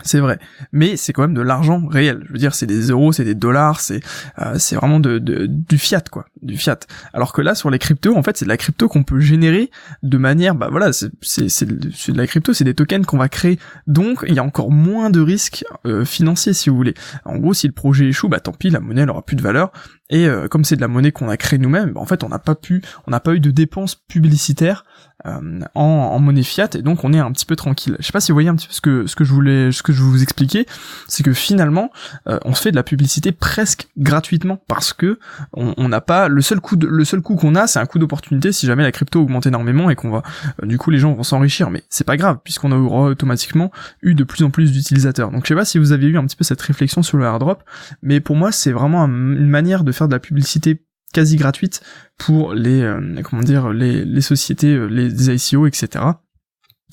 C'est 0.02 0.20
vrai, 0.20 0.38
mais 0.72 0.96
c'est 0.96 1.12
quand 1.12 1.22
même 1.22 1.34
de 1.34 1.42
l'argent 1.42 1.86
réel. 1.86 2.22
Je 2.26 2.32
veux 2.32 2.38
dire, 2.38 2.54
c'est 2.54 2.66
des 2.66 2.88
euros, 2.88 3.12
c'est 3.12 3.24
des 3.24 3.34
dollars, 3.34 3.80
c'est 3.80 4.00
euh, 4.38 4.54
c'est 4.56 4.76
vraiment 4.76 5.00
de, 5.00 5.18
du 5.18 5.78
fiat 5.78 6.02
quoi, 6.10 6.26
du 6.42 6.56
fiat. 6.56 6.78
Alors 7.12 7.32
que 7.32 7.42
là, 7.42 7.54
sur 7.54 7.70
les 7.70 7.78
cryptos, 7.78 8.16
en 8.16 8.22
fait, 8.22 8.36
c'est 8.36 8.44
de 8.44 8.50
la 8.50 8.56
crypto 8.56 8.88
qu'on 8.88 9.02
peut 9.02 9.20
générer 9.20 9.70
de 10.02 10.18
manière, 10.18 10.54
bah 10.54 10.68
voilà, 10.70 10.92
c'est 10.92 11.64
de 11.64 12.16
la 12.16 12.26
crypto, 12.26 12.52
c'est 12.52 12.64
des 12.64 12.74
tokens 12.74 13.06
qu'on 13.06 13.18
va 13.18 13.28
créer. 13.28 13.58
Donc, 13.86 14.24
il 14.28 14.34
y 14.34 14.38
a 14.38 14.44
encore 14.44 14.70
moins 14.70 15.10
de 15.10 15.20
risques 15.20 15.64
euh, 15.86 16.04
financiers, 16.04 16.52
si 16.52 16.70
vous 16.70 16.76
voulez. 16.76 16.94
En 17.24 17.36
gros, 17.36 17.54
si 17.54 17.66
le 17.66 17.72
projet 17.72 18.06
échoue, 18.06 18.28
bah 18.28 18.40
tant 18.40 18.52
pis, 18.52 18.70
la 18.70 18.80
monnaie 18.80 19.06
n'aura 19.06 19.22
plus 19.22 19.36
de 19.36 19.42
valeur. 19.42 19.72
Et 20.10 20.26
euh, 20.26 20.48
comme 20.48 20.64
c'est 20.64 20.76
de 20.76 20.80
la 20.80 20.88
monnaie 20.88 21.12
qu'on 21.12 21.28
a 21.28 21.36
créée 21.36 21.58
nous-mêmes, 21.58 21.92
bah, 21.92 22.00
en 22.00 22.06
fait, 22.06 22.24
on 22.24 22.28
n'a 22.28 22.38
pas 22.38 22.56
pu, 22.56 22.82
on 23.06 23.10
n'a 23.12 23.20
pas 23.20 23.34
eu 23.34 23.40
de 23.40 23.50
dépenses 23.50 23.94
publicitaires 23.94 24.84
euh, 25.26 25.60
en, 25.74 25.82
en, 25.82 26.18
monnaie 26.18 26.42
fiat 26.42 26.70
et 26.74 26.82
donc 26.82 27.04
on 27.04 27.12
est 27.12 27.18
un 27.18 27.30
petit 27.32 27.44
peu 27.44 27.54
tranquille. 27.54 27.96
Je 28.00 28.06
sais 28.06 28.12
pas 28.12 28.20
si 28.20 28.32
vous 28.32 28.36
voyez 28.36 28.48
un 28.48 28.56
petit 28.56 28.68
peu 28.68 28.72
ce 28.72 28.80
que 28.80 29.06
ce 29.06 29.14
que 29.14 29.24
je 29.24 29.34
voulais 29.34 29.70
ce 29.70 29.82
que 29.82 29.92
je 29.92 30.02
vous 30.02 30.22
expliquer, 30.22 30.64
c'est 31.08 31.22
que 31.22 31.34
finalement 31.34 31.90
euh, 32.26 32.38
on 32.46 32.54
se 32.54 32.62
fait 32.62 32.70
de 32.70 32.76
la 32.76 32.82
publicité 32.82 33.30
presque 33.30 33.88
gratuitement 33.98 34.58
parce 34.66 34.94
que 34.94 35.18
on 35.52 35.88
n'a 35.88 36.00
pas 36.00 36.29
le 36.30 36.42
seul 36.42 36.60
coup 36.60 36.76
le 36.80 37.04
seul 37.04 37.20
coup 37.20 37.36
qu'on 37.36 37.54
a 37.54 37.66
c'est 37.66 37.78
un 37.78 37.86
coup 37.86 37.98
d'opportunité 37.98 38.52
si 38.52 38.66
jamais 38.66 38.82
la 38.82 38.92
crypto 38.92 39.20
augmente 39.20 39.46
énormément 39.46 39.90
et 39.90 39.96
qu'on 39.96 40.10
va 40.10 40.22
euh, 40.62 40.66
du 40.66 40.78
coup 40.78 40.90
les 40.90 40.98
gens 40.98 41.12
vont 41.12 41.22
s'enrichir 41.22 41.70
mais 41.70 41.82
c'est 41.88 42.04
pas 42.04 42.16
grave 42.16 42.38
puisqu'on 42.42 42.72
aura 42.72 43.10
automatiquement 43.10 43.70
eu 44.02 44.14
de 44.14 44.24
plus 44.24 44.44
en 44.44 44.50
plus 44.50 44.72
d'utilisateurs. 44.72 45.30
Donc 45.30 45.44
je 45.44 45.48
sais 45.48 45.54
pas 45.54 45.64
si 45.64 45.78
vous 45.78 45.92
avez 45.92 46.06
eu 46.06 46.16
un 46.16 46.24
petit 46.24 46.36
peu 46.36 46.44
cette 46.44 46.62
réflexion 46.62 47.02
sur 47.02 47.18
le 47.18 47.24
airdrop 47.24 47.62
mais 48.02 48.20
pour 48.20 48.36
moi 48.36 48.52
c'est 48.52 48.72
vraiment 48.72 49.04
une 49.04 49.48
manière 49.48 49.84
de 49.84 49.92
faire 49.92 50.08
de 50.08 50.12
la 50.12 50.20
publicité 50.20 50.84
quasi 51.12 51.36
gratuite 51.36 51.82
pour 52.18 52.54
les 52.54 52.82
euh, 52.82 53.20
comment 53.24 53.42
dire 53.42 53.70
les, 53.70 54.04
les 54.04 54.20
sociétés 54.20 54.74
euh, 54.74 54.86
les 54.86 55.30
ICO 55.30 55.66
etc 55.66 56.04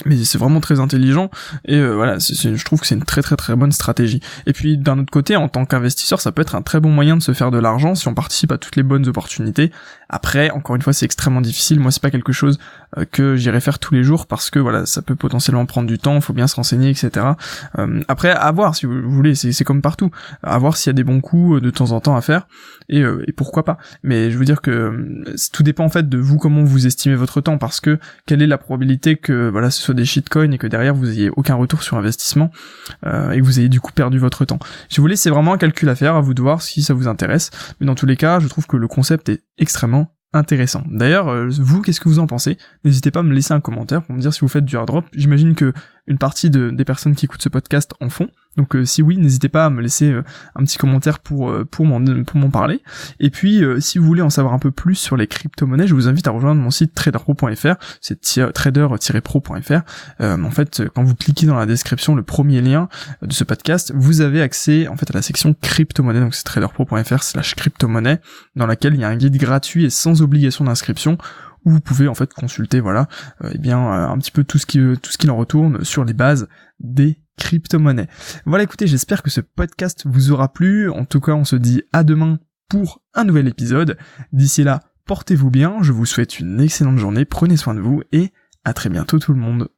mais 0.06 0.24
c'est 0.24 0.38
vraiment 0.38 0.60
très 0.60 0.80
intelligent 0.80 1.30
et 1.66 1.76
euh, 1.76 1.94
voilà 1.94 2.18
je 2.20 2.64
trouve 2.64 2.82
que 2.82 2.88
c'est 2.88 2.96
une 2.96 3.04
très 3.04 3.22
très 3.22 3.36
très 3.36 3.56
bonne 3.56 3.72
stratégie. 3.72 4.22
Et 4.46 4.54
puis 4.54 4.78
d'un 4.78 5.00
autre 5.00 5.12
côté 5.12 5.36
en 5.36 5.48
tant 5.48 5.66
qu'investisseur 5.66 6.22
ça 6.22 6.32
peut 6.32 6.42
être 6.42 6.56
un 6.56 6.62
très 6.62 6.80
bon 6.80 6.90
moyen 6.90 7.18
de 7.18 7.22
se 7.22 7.34
faire 7.34 7.52
de 7.52 7.58
l'argent 7.58 7.96
si 7.96 8.08
on 8.08 8.14
participe 8.14 8.52
à 8.52 8.58
toutes 8.58 8.76
les 8.76 8.84
bonnes 8.84 9.08
opportunités. 9.08 9.72
Après 10.10 10.50
encore 10.52 10.76
une 10.76 10.82
fois 10.82 10.94
c'est 10.94 11.06
extrêmement 11.06 11.42
difficile. 11.42 11.80
Moi 11.80 11.92
c'est 11.92 12.02
pas 12.02 12.12
quelque 12.12 12.34
chose 12.34 12.60
euh, 12.98 13.06
que 13.12 13.36
j'irai 13.36 13.60
faire 13.62 13.80
tous 13.80 13.94
les 13.94 14.04
jours 14.04 14.28
parce 14.28 14.50
que 14.50 14.60
voilà 14.60 14.86
ça 14.86 15.02
peut 15.02 15.16
potentiellement 15.16 15.66
prendre 15.66 15.88
du 15.88 16.00
temps 16.00 16.16
il 16.16 16.22
faut 16.22 16.34
bien 16.34 16.48
se 16.48 16.56
renseigner 16.56 16.90
etc 16.90 17.26
euh, 17.78 18.02
après 18.08 18.32
à 18.32 18.52
voir 18.52 18.76
si 18.76 18.86
vous 18.86 19.10
voulez 19.10 19.36
c'est 19.36 19.64
comme 19.64 19.82
partout. 19.82 20.12
À 20.44 20.58
voir 20.58 20.78
s'il 20.78 20.90
y 20.90 20.92
a 20.92 20.94
des 20.94 21.04
bons 21.04 21.22
coups 21.22 21.62
de 21.62 21.70
temps 21.70 21.92
en 21.92 22.00
temps 22.00 22.16
à 22.16 22.22
faire 22.22 22.48
et, 22.90 23.02
et 23.02 23.34
pourquoi 23.34 23.66
pas 23.66 23.78
mais 24.04 24.32
je 24.32 24.38
veux 24.38 24.46
dire 24.46 24.62
que 24.62 25.24
tout 25.52 25.64
dépend 25.64 25.86
en 25.86 25.90
fait 25.90 26.08
de 26.08 26.18
vous 26.18 26.38
comment 26.38 26.64
vous 26.64 26.88
estimez 26.88 27.16
votre 27.16 27.42
temps 27.42 27.58
parce 27.58 27.82
que 27.82 28.00
quelle 28.26 28.42
est 28.42 28.48
la 28.48 28.58
probabilité 28.58 29.16
que 29.16 29.50
voilà 29.50 29.70
ce 29.72 29.92
des 29.92 30.06
shitcoins 30.06 30.52
et 30.52 30.58
que 30.58 30.68
derrière 30.68 30.96
vous 30.96 31.10
ayez 31.10 31.30
aucun 31.36 31.56
retour 31.56 31.84
sur 31.84 31.98
investissement 31.98 32.52
euh, 33.06 33.32
et 33.32 33.40
que 33.40 33.44
vous 33.44 33.60
ayez 33.60 33.70
du 33.70 33.82
coup 33.82 33.92
perdu 33.92 34.20
votre 34.20 34.46
temps. 34.46 34.60
Si 34.90 34.98
vous 34.98 35.04
voulez, 35.04 35.16
c'est 35.16 35.30
vraiment 35.30 35.54
un 35.54 35.58
calcul 35.58 35.90
à 35.90 35.96
faire, 35.96 36.16
à 36.16 36.22
vous 36.22 36.34
de 36.34 36.42
voir 36.42 36.62
si 36.62 36.82
ça 36.82 36.94
vous 36.94 37.08
intéresse. 37.08 37.50
Mais 37.80 37.88
dans 37.88 37.96
tous 37.96 38.06
les 38.06 38.16
cas, 38.16 38.40
je 38.40 38.48
trouve 38.48 38.68
que 38.68 38.78
le 38.78 38.88
concept 38.88 39.30
est 39.30 39.42
extrêmement 39.58 40.14
intéressant. 40.34 40.84
D'ailleurs, 40.90 41.30
euh, 41.30 41.48
vous, 41.50 41.82
qu'est-ce 41.82 42.02
que 42.02 42.10
vous 42.10 42.20
en 42.20 42.28
pensez? 42.28 42.58
N'hésitez 42.84 43.12
pas 43.12 43.22
à 43.22 43.24
me 43.24 43.34
laisser 43.34 43.54
un 43.54 43.62
commentaire 43.62 44.04
pour 44.04 44.16
me 44.16 44.22
dire 44.22 44.34
si 44.34 44.42
vous 44.42 44.48
faites 44.48 44.66
du 44.66 44.76
airdrop. 44.76 45.06
J'imagine 45.14 45.56
que 45.56 45.74
une 46.08 46.18
partie 46.18 46.50
de, 46.50 46.70
des 46.70 46.86
personnes 46.86 47.16
qui 47.16 47.26
écoutent 47.26 47.42
ce 47.42 47.50
podcast 47.50 47.94
en 48.00 48.10
font. 48.10 48.30
Donc 48.58 48.76
si 48.86 49.04
oui, 49.04 49.18
n'hésitez 49.18 49.50
pas 49.50 49.66
à 49.66 49.70
me 49.70 49.84
laisser 49.84 50.12
un 50.56 50.64
petit 50.64 50.80
commentaire 50.80 51.20
pour 51.20 51.52
m'en 51.80 52.04
pour 52.24 52.38
m'en 52.38 52.50
parler. 52.50 52.82
Et 53.20 53.30
puis 53.30 53.62
si 53.78 54.00
vous 54.00 54.06
voulez 54.06 54.24
en 54.24 54.32
savoir 54.32 54.56
un 54.56 54.60
peu 54.60 54.72
plus 54.72 54.96
sur 54.96 55.16
les 55.16 55.28
crypto-monnaies, 55.28 55.86
je 55.86 55.94
vous 55.94 56.08
invite 56.08 56.28
à 56.28 56.32
rejoindre 56.32 56.60
mon 56.60 56.72
site 56.72 56.96
traderpro.fr, 56.96 57.76
c'est 58.02 58.52
trader-pro.fr. 58.54 59.82
en 60.20 60.50
fait, 60.50 60.84
quand 60.96 61.04
vous 61.04 61.14
cliquez 61.14 61.46
dans 61.46 61.56
la 61.56 61.68
description, 61.68 62.16
le 62.16 62.24
premier 62.24 62.62
lien 62.62 62.90
de 63.22 63.32
ce 63.32 63.44
podcast, 63.44 63.94
vous 63.96 64.22
avez 64.22 64.42
accès 64.42 64.88
en 64.88 64.96
fait 64.96 65.12
à 65.12 65.14
la 65.14 65.22
section 65.22 65.56
crypto-monnaie, 65.62 66.22
donc 66.22 66.34
c'est 66.34 66.44
traderpro.fr 66.44 67.22
slash 67.22 67.54
crypto-monnaie, 67.54 68.22
dans 68.56 68.66
laquelle 68.66 68.96
il 68.96 69.02
y 69.02 69.04
a 69.04 69.08
un 69.08 69.18
guide 69.18 69.38
gratuit 69.38 69.86
et 69.86 69.92
sans 69.92 70.24
obligation 70.24 70.66
d'inscription 70.66 71.20
vous 71.70 71.82
pouvez 71.82 72.08
en 72.08 72.16
fait 72.16 72.34
consulter 72.34 72.80
voilà 72.80 73.08
euh, 73.44 73.52
eh 73.54 73.58
bien 73.58 73.80
euh, 73.80 74.08
un 74.08 74.18
petit 74.18 74.32
peu 74.32 74.44
tout 74.44 74.58
ce 74.58 74.66
qui 74.66 74.80
tout 75.02 75.12
ce 75.12 75.18
qu'il 75.18 75.32
en 75.32 75.38
retourne 75.38 75.84
sur 75.84 76.06
les 76.06 76.14
bases 76.14 76.48
des 76.80 77.20
crypto-monnaies. 77.38 78.08
Voilà 78.46 78.64
écoutez, 78.64 78.88
j'espère 78.88 79.24
que 79.24 79.30
ce 79.30 79.42
podcast 79.42 80.04
vous 80.06 80.32
aura 80.32 80.52
plu. 80.52 80.90
En 80.90 81.06
tout 81.06 81.22
cas, 81.22 81.34
on 81.34 81.46
se 81.46 81.56
dit 81.56 81.84
à 81.94 82.04
demain 82.04 82.40
pour 82.68 83.02
un 83.14 83.24
nouvel 83.24 83.48
épisode. 83.48 83.98
D'ici 84.34 84.64
là, 84.64 84.82
portez-vous 85.06 85.50
bien, 85.50 85.78
je 85.82 85.94
vous 85.94 86.06
souhaite 86.06 86.40
une 86.40 86.60
excellente 86.60 86.98
journée, 86.98 87.26
prenez 87.26 87.56
soin 87.56 87.76
de 87.76 87.80
vous 87.80 88.02
et 88.12 88.32
à 88.66 88.74
très 88.74 88.90
bientôt 88.90 89.20
tout 89.20 89.34
le 89.34 89.40
monde. 89.40 89.70